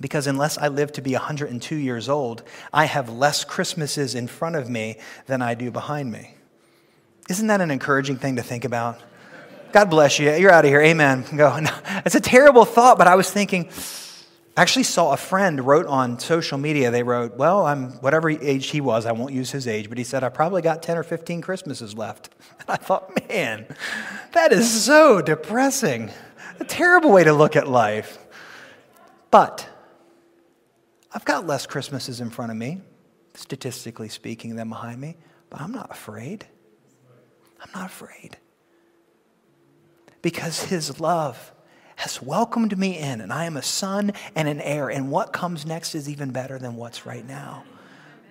Because 0.00 0.26
unless 0.26 0.58
I 0.58 0.68
live 0.68 0.92
to 0.92 1.02
be 1.02 1.12
102 1.12 1.76
years 1.76 2.08
old, 2.08 2.42
I 2.72 2.84
have 2.84 3.08
less 3.08 3.44
Christmases 3.44 4.14
in 4.14 4.26
front 4.26 4.56
of 4.56 4.68
me 4.68 4.98
than 5.26 5.40
I 5.40 5.54
do 5.54 5.70
behind 5.70 6.12
me. 6.12 6.34
Isn't 7.28 7.46
that 7.48 7.60
an 7.60 7.70
encouraging 7.70 8.16
thing 8.16 8.36
to 8.36 8.42
think 8.42 8.64
about? 8.64 9.00
God 9.72 9.90
bless 9.90 10.18
you. 10.18 10.30
You're 10.32 10.52
out 10.52 10.64
of 10.64 10.70
here. 10.70 10.80
Amen. 10.80 11.24
Go. 11.34 11.58
No, 11.60 11.70
it's 12.04 12.14
a 12.14 12.20
terrible 12.20 12.64
thought, 12.64 12.98
but 12.98 13.06
I 13.06 13.16
was 13.16 13.30
thinking, 13.30 13.68
I 14.56 14.62
actually 14.62 14.84
saw 14.84 15.12
a 15.12 15.18
friend 15.18 15.66
wrote 15.66 15.86
on 15.86 16.18
social 16.18 16.56
media, 16.56 16.90
they 16.90 17.02
wrote, 17.02 17.36
Well, 17.36 17.66
I'm 17.66 17.90
whatever 18.00 18.30
age 18.30 18.68
he 18.68 18.80
was, 18.80 19.04
I 19.04 19.12
won't 19.12 19.34
use 19.34 19.50
his 19.50 19.68
age, 19.68 19.90
but 19.90 19.98
he 19.98 20.04
said, 20.04 20.24
I 20.24 20.30
probably 20.30 20.62
got 20.62 20.82
10 20.82 20.96
or 20.96 21.02
15 21.02 21.42
Christmases 21.42 21.94
left. 21.94 22.30
And 22.58 22.70
I 22.70 22.76
thought, 22.76 23.28
man, 23.28 23.66
that 24.32 24.50
is 24.52 24.68
so 24.84 25.20
depressing. 25.20 26.10
A 26.58 26.64
terrible 26.64 27.12
way 27.12 27.22
to 27.22 27.32
look 27.32 27.54
at 27.54 27.68
life. 27.68 28.18
But 29.30 29.68
I've 31.16 31.24
got 31.24 31.46
less 31.46 31.64
Christmases 31.64 32.20
in 32.20 32.28
front 32.28 32.50
of 32.50 32.58
me, 32.58 32.82
statistically 33.32 34.10
speaking, 34.10 34.54
than 34.54 34.68
behind 34.68 35.00
me, 35.00 35.16
but 35.48 35.62
I'm 35.62 35.72
not 35.72 35.90
afraid. 35.90 36.44
I'm 37.58 37.70
not 37.74 37.86
afraid. 37.86 38.36
Because 40.20 40.64
his 40.64 41.00
love 41.00 41.54
has 41.96 42.20
welcomed 42.20 42.76
me 42.76 42.98
in, 42.98 43.22
and 43.22 43.32
I 43.32 43.46
am 43.46 43.56
a 43.56 43.62
son 43.62 44.12
and 44.34 44.46
an 44.46 44.60
heir, 44.60 44.90
and 44.90 45.10
what 45.10 45.32
comes 45.32 45.64
next 45.64 45.94
is 45.94 46.06
even 46.06 46.32
better 46.32 46.58
than 46.58 46.76
what's 46.76 47.06
right 47.06 47.26
now. 47.26 47.64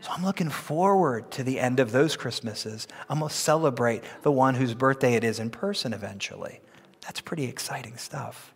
So 0.02 0.12
I'm 0.12 0.24
looking 0.24 0.52
forward 0.52 1.32
to 1.32 1.43
the 1.43 1.60
end 1.60 1.80
of 1.80 1.91
those 1.91 2.15
Christmases. 2.15 2.88
I'm 3.10 3.17
going 3.17 3.30
to 3.30 3.36
celebrate 3.36 4.04
the 4.21 4.32
one 4.32 4.54
whose 4.54 4.76
birthday 4.76 5.15
it 5.15 5.24
is 5.24 5.39
in 5.39 5.50
person 5.50 5.91
eventually. 5.91 6.62
That's 7.02 7.19
pretty 7.19 7.45
exciting 7.45 7.98
stuff. 7.98 8.54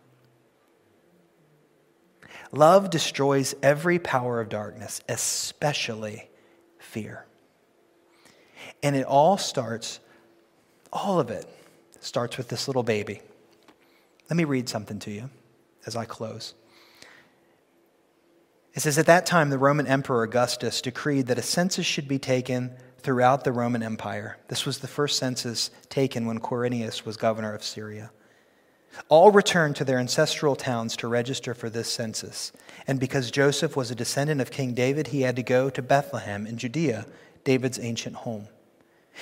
Love 2.52 2.90
destroys 2.90 3.54
every 3.62 3.98
power 3.98 4.40
of 4.40 4.48
darkness, 4.48 5.00
especially 5.08 6.28
fear. 6.78 7.24
And 8.82 8.96
it 8.96 9.06
all 9.06 9.38
starts, 9.38 10.00
all 10.92 11.20
of 11.20 11.30
it 11.30 11.46
starts 12.00 12.36
with 12.36 12.48
this 12.48 12.66
little 12.66 12.82
baby. 12.82 13.20
Let 14.28 14.36
me 14.36 14.44
read 14.44 14.68
something 14.68 14.98
to 15.00 15.10
you 15.10 15.30
as 15.86 15.96
I 15.96 16.04
close. 16.04 16.54
It 18.74 18.80
says, 18.80 18.98
At 18.98 19.06
that 19.06 19.26
time, 19.26 19.50
the 19.50 19.58
Roman 19.58 19.86
Emperor 19.86 20.22
Augustus 20.22 20.80
decreed 20.80 21.26
that 21.26 21.38
a 21.38 21.42
census 21.42 21.86
should 21.86 22.08
be 22.08 22.18
taken 22.18 22.72
throughout 22.98 23.44
the 23.44 23.52
Roman 23.52 23.82
Empire. 23.82 24.38
This 24.48 24.66
was 24.66 24.78
the 24.78 24.88
first 24.88 25.18
census 25.18 25.70
taken 25.88 26.26
when 26.26 26.38
Quirinius 26.38 27.04
was 27.04 27.16
governor 27.16 27.54
of 27.54 27.64
Syria. 27.64 28.10
All 29.08 29.30
returned 29.30 29.76
to 29.76 29.84
their 29.84 29.98
ancestral 29.98 30.56
towns 30.56 30.96
to 30.96 31.08
register 31.08 31.54
for 31.54 31.70
this 31.70 31.90
census. 31.90 32.52
And 32.86 32.98
because 32.98 33.30
Joseph 33.30 33.76
was 33.76 33.90
a 33.90 33.94
descendant 33.94 34.40
of 34.40 34.50
King 34.50 34.74
David, 34.74 35.08
he 35.08 35.22
had 35.22 35.36
to 35.36 35.42
go 35.42 35.70
to 35.70 35.82
Bethlehem 35.82 36.46
in 36.46 36.58
Judea, 36.58 37.06
David's 37.44 37.78
ancient 37.78 38.16
home. 38.16 38.48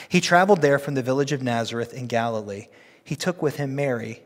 He 0.08 0.20
traveled 0.20 0.62
there 0.62 0.78
from 0.78 0.94
the 0.94 1.02
village 1.02 1.32
of 1.32 1.42
Nazareth 1.42 1.92
in 1.92 2.06
Galilee. 2.06 2.68
He 3.02 3.16
took 3.16 3.42
with 3.42 3.56
him 3.56 3.74
Mary, 3.74 4.22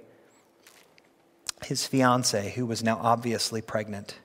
his 1.64 1.87
fiancee, 1.87 2.50
who 2.50 2.66
was 2.66 2.83
now 2.83 2.98
obviously 3.00 3.62
pregnant. 3.62 4.18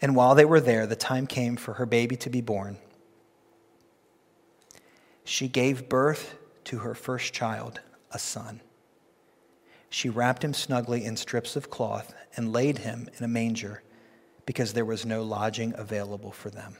And 0.00 0.14
while 0.14 0.34
they 0.34 0.44
were 0.44 0.60
there, 0.60 0.86
the 0.86 0.96
time 0.96 1.26
came 1.26 1.56
for 1.56 1.74
her 1.74 1.86
baby 1.86 2.16
to 2.16 2.30
be 2.30 2.40
born. 2.40 2.78
She 5.24 5.48
gave 5.48 5.88
birth 5.88 6.36
to 6.64 6.78
her 6.78 6.94
first 6.94 7.32
child, 7.32 7.80
a 8.12 8.18
son. 8.18 8.60
She 9.88 10.08
wrapped 10.08 10.44
him 10.44 10.54
snugly 10.54 11.04
in 11.04 11.16
strips 11.16 11.56
of 11.56 11.70
cloth 11.70 12.14
and 12.36 12.52
laid 12.52 12.78
him 12.78 13.08
in 13.16 13.24
a 13.24 13.28
manger 13.28 13.82
because 14.44 14.72
there 14.72 14.84
was 14.84 15.04
no 15.04 15.22
lodging 15.22 15.74
available 15.76 16.32
for 16.32 16.50
them. 16.50 16.76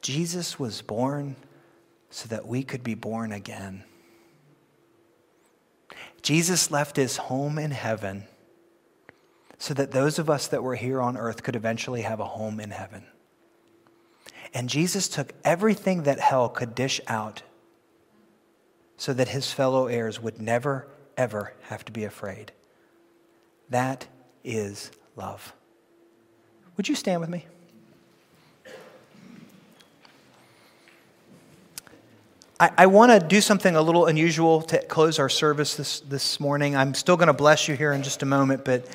Jesus 0.00 0.58
was 0.58 0.82
born 0.82 1.36
so 2.10 2.28
that 2.28 2.46
we 2.46 2.62
could 2.62 2.82
be 2.82 2.94
born 2.94 3.32
again. 3.32 3.84
Jesus 6.22 6.70
left 6.70 6.96
his 6.96 7.16
home 7.16 7.58
in 7.58 7.70
heaven 7.70 8.24
so 9.58 9.74
that 9.74 9.92
those 9.92 10.18
of 10.18 10.28
us 10.28 10.48
that 10.48 10.62
were 10.62 10.74
here 10.74 11.00
on 11.00 11.16
earth 11.16 11.42
could 11.42 11.56
eventually 11.56 12.02
have 12.02 12.20
a 12.20 12.24
home 12.24 12.58
in 12.58 12.70
heaven. 12.70 13.04
And 14.52 14.68
Jesus 14.68 15.08
took 15.08 15.32
everything 15.44 16.02
that 16.02 16.18
hell 16.20 16.48
could 16.48 16.74
dish 16.74 17.00
out 17.06 17.42
so 19.02 19.12
that 19.12 19.26
his 19.26 19.50
fellow 19.50 19.88
heirs 19.88 20.20
would 20.20 20.40
never, 20.40 20.86
ever 21.16 21.52
have 21.62 21.84
to 21.84 21.90
be 21.90 22.04
afraid. 22.04 22.52
That 23.68 24.06
is 24.44 24.92
love. 25.16 25.52
Would 26.76 26.88
you 26.88 26.94
stand 26.94 27.20
with 27.20 27.28
me? 27.28 27.44
I, 32.60 32.70
I 32.78 32.86
want 32.86 33.10
to 33.10 33.18
do 33.18 33.40
something 33.40 33.74
a 33.74 33.82
little 33.82 34.06
unusual 34.06 34.62
to 34.62 34.80
close 34.84 35.18
our 35.18 35.28
service 35.28 35.74
this, 35.74 35.98
this 35.98 36.38
morning. 36.38 36.76
I'm 36.76 36.94
still 36.94 37.16
going 37.16 37.26
to 37.26 37.32
bless 37.32 37.66
you 37.66 37.74
here 37.74 37.92
in 37.92 38.04
just 38.04 38.22
a 38.22 38.26
moment, 38.26 38.64
but 38.64 38.86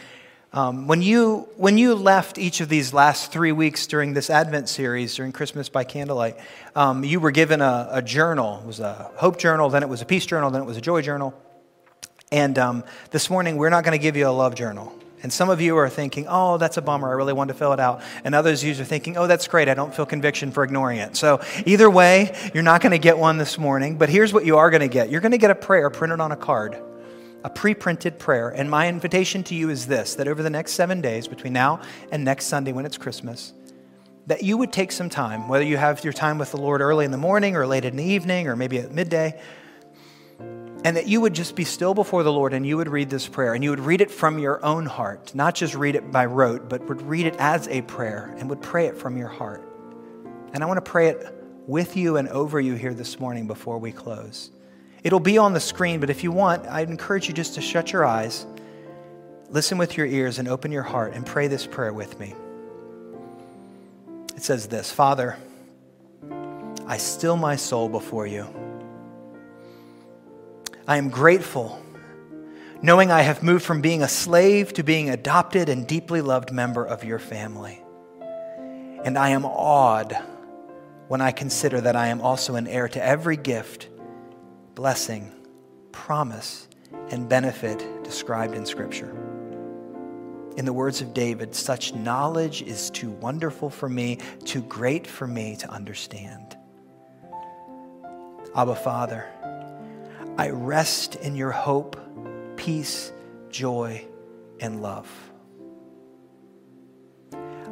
um, 0.54 0.88
when, 0.88 1.02
you, 1.02 1.50
when 1.58 1.78
you 1.78 1.94
left 1.94 2.38
each 2.38 2.62
of 2.62 2.70
these 2.70 2.94
last 2.94 3.32
three 3.32 3.52
weeks 3.52 3.86
during 3.86 4.14
this 4.14 4.30
Advent 4.30 4.70
series, 4.70 5.16
during 5.16 5.32
Christmas 5.32 5.68
by 5.68 5.84
Candlelight, 5.84 6.38
um, 6.76 7.04
you 7.04 7.20
were 7.20 7.32
given 7.32 7.62
a, 7.62 7.90
a, 7.92 8.02
journal. 8.02 8.60
It 8.64 8.66
was 8.66 8.80
a 8.80 9.12
hope 9.18 9.38
journal, 9.38 9.70
then 9.70 9.84
it 9.84 9.90
was 9.90 10.02
a 10.02 10.06
peace 10.06 10.26
journal, 10.26 10.50
then 10.50 10.62
it 10.62 10.66
was 10.66 10.78
a 10.78 10.82
joy 10.82 11.02
journal. 11.02 11.34
And 12.32 12.58
um, 12.58 12.84
this 13.12 13.30
morning, 13.30 13.58
we're 13.58 13.70
not 13.70 13.84
going 13.84 13.98
to 13.98 14.02
give 14.02 14.16
you 14.16 14.28
a 14.28 14.32
love 14.32 14.56
journal. 14.56 14.94
And 15.24 15.34
some 15.34 15.50
of 15.50 15.60
you 15.62 15.76
are 15.78 15.90
thinking, 15.90 16.28
oh, 16.30 16.58
that's 16.58 16.78
a 16.78 16.82
bummer. 16.82 17.10
I 17.10 17.14
really 17.14 17.34
want 17.34 17.48
to 17.48 17.54
fill 17.54 17.74
it 17.74 17.80
out. 17.80 18.02
And 18.24 18.36
others 18.36 18.62
of 18.62 18.70
you 18.70 18.82
are 18.82 18.86
thinking, 18.86 19.18
oh, 19.18 19.26
that's 19.26 19.48
great. 19.48 19.68
I 19.68 19.74
don't 19.74 19.94
feel 19.94 20.06
conviction 20.06 20.52
for 20.52 20.64
ignoring 20.64 21.00
it. 21.00 21.16
So 21.16 21.42
either 21.66 21.90
way, 21.90 22.36
you're 22.54 22.64
not 22.64 22.82
going 22.82 22.92
to 22.92 23.00
get 23.00 23.18
one 23.18 23.38
this 23.38 23.58
morning. 23.58 23.98
But 23.98 24.10
here's 24.10 24.32
what 24.32 24.46
you 24.46 24.58
are 24.58 24.70
going 24.70 24.82
to 24.82 24.88
get 24.88 25.10
you're 25.10 25.22
going 25.22 25.32
to 25.32 25.38
get 25.38 25.52
a 25.52 25.56
prayer 25.56 25.90
printed 25.90 26.20
on 26.20 26.32
a 26.32 26.36
card, 26.36 26.78
a 27.48 27.50
pre 27.50 27.74
printed 27.74 28.20
prayer. 28.20 28.50
And 28.50 28.70
my 28.70 28.90
invitation 28.90 29.42
to 29.44 29.56
you 29.56 29.70
is 29.70 29.88
this 29.88 30.16
that 30.16 30.28
over 30.28 30.44
the 30.44 30.50
next 30.50 30.74
seven 30.74 31.00
days, 31.00 31.30
between 31.30 31.54
now 31.54 31.80
and 32.12 32.26
next 32.26 32.48
Sunday 32.48 32.74
when 32.74 32.86
it's 32.86 32.98
Christmas, 32.98 33.54
that 34.26 34.44
you 34.44 34.58
would 34.58 34.74
take 34.74 34.92
some 34.92 35.10
time, 35.10 35.48
whether 35.48 35.64
you 35.64 35.78
have 35.78 36.04
your 36.04 36.12
time 36.12 36.38
with 36.38 36.52
the 36.52 36.58
Lord 36.58 36.82
early 36.82 37.06
in 37.06 37.12
the 37.12 37.18
morning 37.18 37.56
or 37.56 37.66
late 37.66 37.86
in 37.86 37.96
the 37.96 38.04
evening 38.04 38.50
or 38.50 38.58
maybe 38.58 38.80
at 38.80 38.92
midday 38.92 39.40
and 40.84 40.98
that 40.98 41.08
you 41.08 41.22
would 41.22 41.34
just 41.34 41.56
be 41.56 41.64
still 41.64 41.94
before 41.94 42.24
the 42.24 42.34
Lord 42.34 42.54
and 42.54 42.68
you 42.68 42.76
would 42.76 42.90
read 42.90 43.10
this 43.10 43.28
prayer 43.28 43.54
and 43.54 43.64
you 43.64 43.70
would 43.70 43.80
read 43.80 44.02
it 44.02 44.12
from 44.12 44.40
your 44.40 44.64
own 44.64 44.86
heart, 44.86 45.34
not 45.34 45.56
just 45.56 45.74
read 45.74 45.96
it 45.96 46.12
by 46.12 46.26
rote, 46.26 46.68
but 46.68 46.86
would 46.90 47.02
read 47.02 47.28
it 47.28 47.36
as 47.40 47.70
a 47.70 47.82
prayer 47.84 48.36
and 48.38 48.50
would 48.50 48.62
pray 48.62 48.88
it 48.88 48.98
from 48.98 49.16
your 49.16 49.30
heart. 49.30 49.64
And 50.54 50.62
I 50.62 50.66
want 50.66 50.84
to 50.84 50.92
pray 50.92 51.08
it 51.08 51.34
with 51.66 51.96
you 51.96 52.18
and 52.18 52.28
over 52.28 52.60
you 52.60 52.76
here 52.76 52.94
this 52.94 53.22
morning 53.22 53.48
before 53.48 53.78
we 53.78 53.94
close. 53.94 54.52
It'll 55.04 55.20
be 55.20 55.38
on 55.38 55.54
the 55.54 55.60
screen, 55.60 56.00
but 56.00 56.10
if 56.10 56.24
you 56.24 56.32
want, 56.32 56.66
I'd 56.68 56.90
encourage 56.90 57.28
you 57.28 57.34
just 57.34 57.56
to 57.56 57.62
shut 57.62 57.92
your 57.94 58.06
eyes, 58.06 58.46
listen 59.50 59.78
with 59.78 59.98
your 59.98 60.06
ears, 60.06 60.40
and 60.40 60.48
open 60.48 60.72
your 60.72 60.84
heart 60.84 61.14
and 61.14 61.26
pray 61.26 61.48
this 61.48 61.66
prayer 61.66 61.94
with 61.94 62.20
me. 62.20 62.36
It 64.36 64.44
says 64.44 64.68
this 64.68 64.92
Father, 64.92 65.38
I 66.86 66.98
still 66.98 67.36
my 67.36 67.56
soul 67.56 67.90
before 67.90 68.28
you. 68.28 68.48
I 70.88 70.98
am 70.98 71.10
grateful, 71.10 71.82
knowing 72.82 73.12
I 73.12 73.22
have 73.22 73.44
moved 73.44 73.66
from 73.66 73.82
being 73.82 74.04
a 74.04 74.08
slave 74.08 74.72
to 74.74 74.84
being 74.84 75.10
adopted 75.10 75.68
and 75.68 75.86
deeply 75.86 76.22
loved 76.22 76.52
member 76.52 76.86
of 76.86 77.04
your 77.04 77.20
family. 77.20 77.82
And 79.04 79.18
I 79.18 79.30
am 79.30 79.44
awed 79.44 80.18
when 81.08 81.20
I 81.20 81.32
consider 81.32 81.82
that 81.82 81.96
I 81.96 82.08
am 82.08 82.22
also 82.22 82.56
an 82.56 82.68
heir 82.68 82.88
to 82.90 83.04
every 83.04 83.36
gift, 83.38 83.90
blessing, 84.78 85.34
promise, 85.92 86.68
and 87.10 87.28
benefit 87.28 87.84
described 88.04 88.54
in 88.54 88.64
Scripture. 88.64 89.10
In 90.56 90.66
the 90.66 90.72
words 90.72 91.02
of 91.02 91.16
David, 91.16 91.56
such 91.56 91.96
knowledge 91.96 92.62
is 92.62 92.92
too 92.92 93.10
wonderful 93.10 93.72
for 93.72 93.90
me, 93.90 94.20
too 94.46 94.62
great 94.62 95.08
for 95.08 95.26
me 95.26 95.56
to 95.56 95.70
understand. 95.72 96.56
Abba, 98.56 98.76
Father, 98.76 99.26
I 100.38 100.52
rest 100.52 101.16
in 101.16 101.36
your 101.36 101.52
hope, 101.52 102.00
peace, 102.56 103.12
joy, 103.50 104.06
and 104.60 104.84
love. 104.84 105.10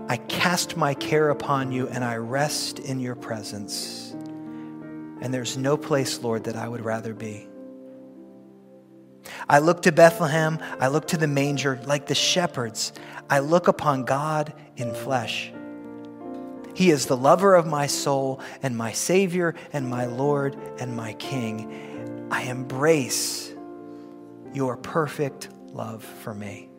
I 0.10 0.18
cast 0.28 0.76
my 0.76 0.96
care 0.96 1.30
upon 1.30 1.72
you 1.72 1.88
and 1.88 2.04
I 2.04 2.15
rest 2.15 2.80
in 2.80 3.00
your 3.00 3.15
presence. 3.15 4.15
And 5.26 5.34
there's 5.34 5.58
no 5.58 5.76
place, 5.76 6.22
Lord, 6.22 6.44
that 6.44 6.56
I 6.56 6.68
would 6.68 6.86
rather 6.86 7.16
be. 7.16 7.48
I 9.50 9.58
look 9.58 9.82
to 9.82 9.92
Bethlehem, 9.92 10.60
I 10.80 10.90
look 10.90 11.08
to 11.08 11.18
the 11.18 11.26
manger 11.26 11.80
like 11.84 12.06
the 12.06 12.14
shepherds. 12.14 12.94
I 13.28 13.40
look 13.40 13.68
upon 13.68 14.06
God 14.06 14.54
in 14.78 14.94
flesh. 14.94 15.52
He 16.76 16.92
is 16.92 17.08
the 17.08 17.18
lover 17.18 17.56
of 17.56 17.66
my 17.66 17.88
soul 17.88 18.40
and 18.62 18.78
my 18.78 18.92
Savior 18.92 19.56
and 19.74 19.90
my 19.90 20.06
Lord 20.06 20.56
and 20.78 20.96
my 20.96 21.14
King. 21.14 22.28
I 22.30 22.44
embrace 22.44 23.52
your 24.54 24.78
perfect 24.78 25.50
love 25.72 26.04
for 26.04 26.36
me. 26.36 26.70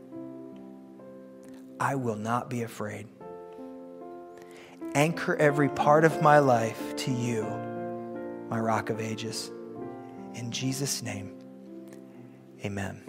I 1.80 1.96
will 1.96 2.14
not 2.14 2.48
be 2.48 2.62
afraid. 2.62 3.08
Anchor 4.94 5.34
every 5.34 5.68
part 5.68 6.04
of 6.04 6.22
my 6.22 6.38
life 6.38 6.94
to 6.94 7.10
you, 7.10 7.44
my 8.48 8.58
rock 8.58 8.90
of 8.90 9.00
ages. 9.00 9.50
In 10.34 10.50
Jesus' 10.50 11.02
name, 11.02 11.34
amen. 12.64 13.02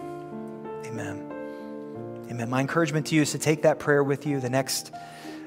Amen. 0.86 2.26
Amen. 2.30 2.50
My 2.50 2.60
encouragement 2.60 3.06
to 3.08 3.14
you 3.14 3.22
is 3.22 3.32
to 3.32 3.38
take 3.38 3.62
that 3.62 3.78
prayer 3.78 4.02
with 4.02 4.26
you 4.26 4.40
the 4.40 4.50
next 4.50 4.92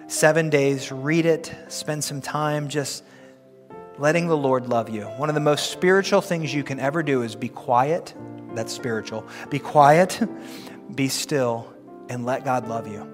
seven 0.08 0.50
days, 0.50 0.92
read 0.92 1.26
it, 1.26 1.54
spend 1.68 2.04
some 2.04 2.22
time 2.22 2.70
just 2.70 3.04
letting 3.98 4.28
the 4.28 4.38
Lord 4.38 4.68
love 4.68 4.90
you. 4.90 5.04
One 5.04 5.30
of 5.30 5.36
the 5.36 5.42
most 5.42 5.72
spiritual 5.72 6.22
things 6.22 6.54
you 6.54 6.64
can 6.64 6.80
ever 6.80 7.04
do 7.04 7.22
is 7.22 7.36
be 7.36 7.50
quiet. 7.50 8.14
That's 8.54 8.74
spiritual. 8.74 9.26
Be 9.50 9.60
quiet, 9.60 10.20
be 10.96 11.08
still, 11.08 11.72
and 12.10 12.26
let 12.26 12.44
God 12.44 12.68
love 12.68 12.88
you. 12.88 13.08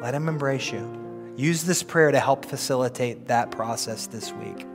Let 0.00 0.14
Him 0.14 0.28
embrace 0.28 0.70
you. 0.70 1.34
Use 1.36 1.64
this 1.64 1.82
prayer 1.82 2.10
to 2.10 2.20
help 2.20 2.44
facilitate 2.44 3.28
that 3.28 3.50
process 3.50 4.06
this 4.06 4.32
week. 4.32 4.66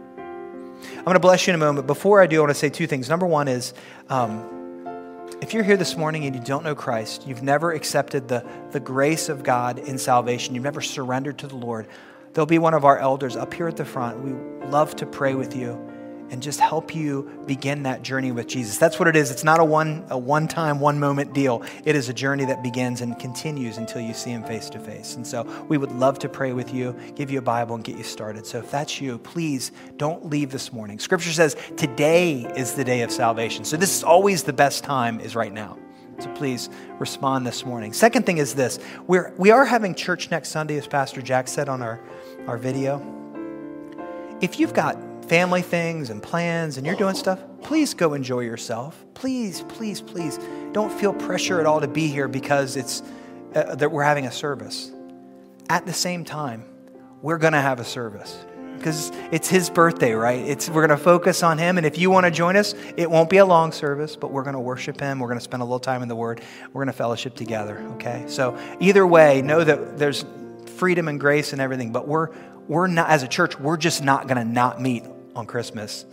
I'm 0.98 1.04
going 1.04 1.16
to 1.16 1.20
bless 1.20 1.48
you 1.48 1.52
in 1.52 1.56
a 1.56 1.64
moment. 1.66 1.88
Before 1.88 2.22
I 2.22 2.28
do, 2.28 2.38
I 2.38 2.40
want 2.42 2.52
to 2.52 2.56
say 2.56 2.70
two 2.70 2.88
things. 2.88 3.10
Number 3.10 3.26
one 3.26 3.48
is 3.48 3.74
um, 4.10 5.28
If 5.42 5.54
you're 5.54 5.64
here 5.64 5.78
this 5.78 5.98
morning 5.98 6.26
and 6.26 6.36
you 6.36 6.42
don't 6.42 6.64
know 6.64 6.76
Christ, 6.76 7.28
you've 7.28 7.44
never 7.44 7.74
accepted 7.74 8.28
the, 8.28 8.46
the 8.72 8.80
grace 8.80 9.30
of 9.30 9.44
God 9.44 9.80
in 9.80 9.98
salvation, 9.98 10.56
you've 10.56 10.64
never 10.64 10.82
surrendered 10.82 11.38
to 11.40 11.48
the 11.48 11.56
Lord, 11.56 11.88
there'll 12.34 12.46
be 12.46 12.60
one 12.60 12.74
of 12.74 12.86
our 12.86 12.98
elders 12.98 13.36
up 13.36 13.54
here 13.54 13.68
at 13.68 13.78
the 13.78 13.86
front. 13.86 14.20
We 14.24 14.34
love 14.68 14.96
to 14.98 15.06
pray 15.06 15.36
with 15.36 15.56
you 15.56 15.93
and 16.34 16.42
just 16.42 16.60
help 16.60 16.96
you 16.96 17.30
begin 17.46 17.84
that 17.84 18.02
journey 18.02 18.32
with 18.32 18.48
Jesus. 18.48 18.80
That's 18.80 18.98
what 18.98 19.08
it 19.08 19.16
is. 19.16 19.30
It's 19.30 19.44
not 19.44 19.60
a 19.60 19.64
one 19.64 20.04
a 20.10 20.18
one 20.18 20.48
time, 20.48 20.80
one 20.80 21.00
moment 21.00 21.32
deal. 21.32 21.62
It 21.86 21.96
is 21.96 22.10
a 22.10 22.14
journey 22.14 22.44
that 22.46 22.64
begins 22.64 23.02
and 23.02 23.18
continues 23.20 23.78
until 23.78 24.02
you 24.02 24.16
see 24.16 24.32
him 24.32 24.44
face 24.44 24.68
to 24.72 24.80
face. 24.80 25.16
And 25.16 25.28
so 25.28 25.44
we 25.70 25.78
would 25.78 25.92
love 25.92 26.18
to 26.20 26.28
pray 26.28 26.52
with 26.52 26.74
you, 26.74 26.96
give 27.14 27.30
you 27.30 27.38
a 27.38 27.44
Bible 27.44 27.76
and 27.76 27.84
get 27.84 27.98
you 27.98 28.04
started. 28.04 28.48
So 28.48 28.58
if 28.58 28.72
that's 28.72 29.00
you, 29.00 29.20
please 29.20 29.72
don't 29.98 30.26
leave 30.26 30.52
this 30.52 30.74
morning. 30.74 30.98
Scripture 30.98 31.32
says 31.32 31.56
today 31.78 32.52
is 32.56 32.74
the 32.74 32.84
day 32.84 33.02
of 33.02 33.12
salvation. 33.12 33.64
So 33.64 33.78
this 33.78 33.96
is 33.96 34.04
always 34.04 34.42
the 34.42 34.54
best 34.54 34.84
time 34.84 35.20
is 35.20 35.36
right 35.36 35.54
now. 35.54 35.78
So 36.18 36.34
please 36.34 36.68
respond 36.98 37.46
this 37.46 37.64
morning. 37.64 37.94
Second 37.94 38.26
thing 38.26 38.40
is 38.40 38.56
this. 38.56 38.80
We're 39.06 39.36
we 39.38 39.52
are 39.52 39.66
having 39.66 39.94
church 39.94 40.32
next 40.32 40.50
Sunday 40.50 40.80
as 40.80 40.88
Pastor 40.88 41.22
Jack 41.22 41.48
said 41.48 41.70
on 41.70 41.84
our 41.84 42.02
our 42.48 42.58
video. 42.58 43.06
If 44.42 44.60
you've 44.60 44.74
got 44.74 44.98
family 45.24 45.62
things 45.62 46.10
and 46.10 46.22
plans 46.22 46.78
and 46.78 46.86
you're 46.86 46.96
doing 46.96 47.16
stuff, 47.16 47.40
please 47.62 47.94
go 47.94 48.14
enjoy 48.14 48.42
yourself. 48.42 49.06
Please, 49.14 49.64
please, 49.70 50.02
please 50.02 50.40
don't 50.72 50.92
feel 50.92 51.14
pressure 51.14 51.60
at 51.60 51.66
all 51.66 51.82
to 51.82 51.88
be 51.88 52.08
here 52.08 52.28
because 52.28 52.76
it's 52.76 53.02
uh, 53.56 53.76
that 53.76 53.92
we're 53.92 54.04
having 54.04 54.26
a 54.26 54.32
service. 54.32 54.92
At 55.70 55.86
the 55.86 55.94
same 55.94 56.26
time, 56.26 56.66
we're 57.22 57.38
going 57.38 57.54
to 57.54 57.62
have 57.62 57.80
a 57.80 57.86
service 57.86 58.46
because 58.78 59.12
it's 59.32 59.48
his 59.48 59.70
birthday, 59.70 60.14
right? 60.14 60.40
It's 60.40 60.70
we're 60.70 60.86
going 60.86 60.98
to 60.98 61.04
focus 61.04 61.42
on 61.42 61.58
him 61.58 61.78
and 61.78 61.86
if 61.86 61.98
you 61.98 62.10
want 62.10 62.26
to 62.26 62.32
join 62.32 62.58
us, 62.58 62.76
it 62.98 63.10
won't 63.10 63.30
be 63.30 63.38
a 63.38 63.46
long 63.46 63.72
service, 63.72 64.16
but 64.16 64.32
we're 64.32 64.44
going 64.44 64.56
to 64.56 64.60
worship 64.60 65.00
him. 65.00 65.20
We're 65.20 65.30
going 65.30 65.40
to 65.40 65.44
spend 65.44 65.62
a 65.62 65.66
little 65.66 65.80
time 65.80 66.02
in 66.02 66.10
the 66.10 66.16
word. 66.16 66.42
We're 66.74 66.84
going 66.84 66.88
to 66.88 66.98
fellowship 66.98 67.36
together, 67.36 67.80
okay? 67.94 68.26
So, 68.28 68.58
either 68.80 69.08
way, 69.08 69.42
know 69.42 69.64
that 69.64 69.98
there's 69.98 70.26
freedom 70.76 71.08
and 71.08 71.20
grace 71.20 71.54
and 71.54 71.62
everything, 71.62 71.92
but 71.92 72.08
we're 72.08 72.30
we're 72.68 72.88
not 72.88 73.10
as 73.10 73.24
a 73.24 73.28
church, 73.28 73.60
we're 73.60 73.78
just 73.78 74.04
not 74.04 74.28
going 74.28 74.38
to 74.38 74.46
not 74.46 74.82
meet 74.82 75.04
on 75.36 75.46
Christmas, 75.46 76.06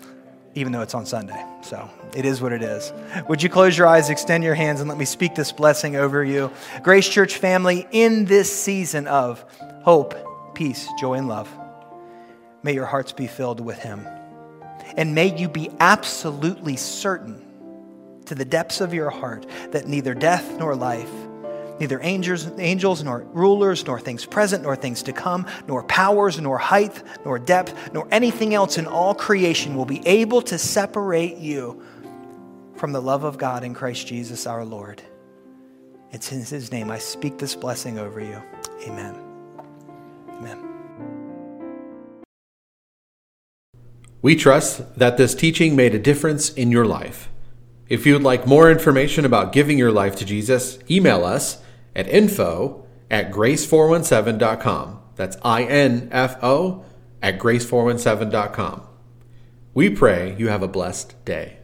even 0.54 0.72
though 0.72 0.82
it's 0.82 0.94
on 0.94 1.06
Sunday. 1.06 1.44
So 1.62 1.88
it 2.16 2.24
is 2.24 2.40
what 2.40 2.52
it 2.52 2.62
is. 2.62 2.92
Would 3.28 3.42
you 3.42 3.48
close 3.48 3.76
your 3.76 3.86
eyes, 3.86 4.10
extend 4.10 4.44
your 4.44 4.54
hands, 4.54 4.80
and 4.80 4.88
let 4.88 4.98
me 4.98 5.04
speak 5.04 5.34
this 5.34 5.52
blessing 5.52 5.96
over 5.96 6.24
you? 6.24 6.50
Grace 6.82 7.08
Church 7.08 7.36
family, 7.36 7.86
in 7.92 8.24
this 8.24 8.52
season 8.52 9.06
of 9.06 9.44
hope, 9.82 10.54
peace, 10.54 10.88
joy, 10.98 11.14
and 11.14 11.28
love, 11.28 11.48
may 12.62 12.74
your 12.74 12.86
hearts 12.86 13.12
be 13.12 13.26
filled 13.26 13.60
with 13.60 13.78
Him. 13.78 14.06
And 14.96 15.14
may 15.14 15.36
you 15.36 15.48
be 15.48 15.70
absolutely 15.78 16.76
certain 16.76 17.46
to 18.26 18.34
the 18.34 18.44
depths 18.44 18.80
of 18.80 18.92
your 18.92 19.10
heart 19.10 19.46
that 19.70 19.86
neither 19.86 20.14
death 20.14 20.58
nor 20.58 20.74
life 20.74 21.10
neither 21.80 21.98
angels, 22.02 22.46
angels, 22.58 23.02
nor 23.02 23.20
rulers, 23.32 23.84
nor 23.86 23.98
things 23.98 24.26
present, 24.26 24.62
nor 24.62 24.76
things 24.76 25.02
to 25.02 25.12
come, 25.12 25.46
nor 25.66 25.82
powers, 25.84 26.38
nor 26.38 26.58
height, 26.58 27.02
nor 27.24 27.38
depth, 27.38 27.92
nor 27.92 28.06
anything 28.12 28.54
else 28.54 28.78
in 28.78 28.86
all 28.86 29.14
creation 29.14 29.74
will 29.74 29.86
be 29.86 30.06
able 30.06 30.42
to 30.42 30.58
separate 30.58 31.38
you 31.38 31.82
from 32.76 32.92
the 32.92 33.00
love 33.00 33.24
of 33.24 33.38
God 33.38 33.64
in 33.64 33.74
Christ 33.74 34.06
Jesus 34.06 34.46
our 34.46 34.64
Lord. 34.64 35.02
It's 36.12 36.30
in 36.32 36.40
His 36.40 36.70
name 36.70 36.90
I 36.90 36.98
speak 36.98 37.38
this 37.38 37.54
blessing 37.56 37.98
over 37.98 38.20
you. 38.20 38.40
Amen. 38.86 39.16
Amen. 40.28 40.66
We 44.22 44.36
trust 44.36 44.98
that 44.98 45.16
this 45.16 45.34
teaching 45.34 45.74
made 45.74 45.94
a 45.94 45.98
difference 45.98 46.50
in 46.50 46.70
your 46.70 46.84
life. 46.84 47.30
If 47.88 48.06
you 48.06 48.12
would 48.12 48.22
like 48.22 48.46
more 48.46 48.70
information 48.70 49.24
about 49.24 49.52
giving 49.52 49.78
your 49.78 49.90
life 49.90 50.16
to 50.16 50.24
Jesus, 50.24 50.78
email 50.90 51.24
us 51.24 51.62
at 51.94 52.08
info 52.08 52.86
at 53.10 53.30
grace417.com. 53.30 55.00
That's 55.16 55.36
I 55.42 55.64
N 55.64 56.08
F 56.12 56.42
O 56.42 56.84
at 57.22 57.38
grace417.com. 57.38 58.82
We 59.74 59.90
pray 59.90 60.34
you 60.38 60.48
have 60.48 60.62
a 60.62 60.68
blessed 60.68 61.24
day. 61.24 61.59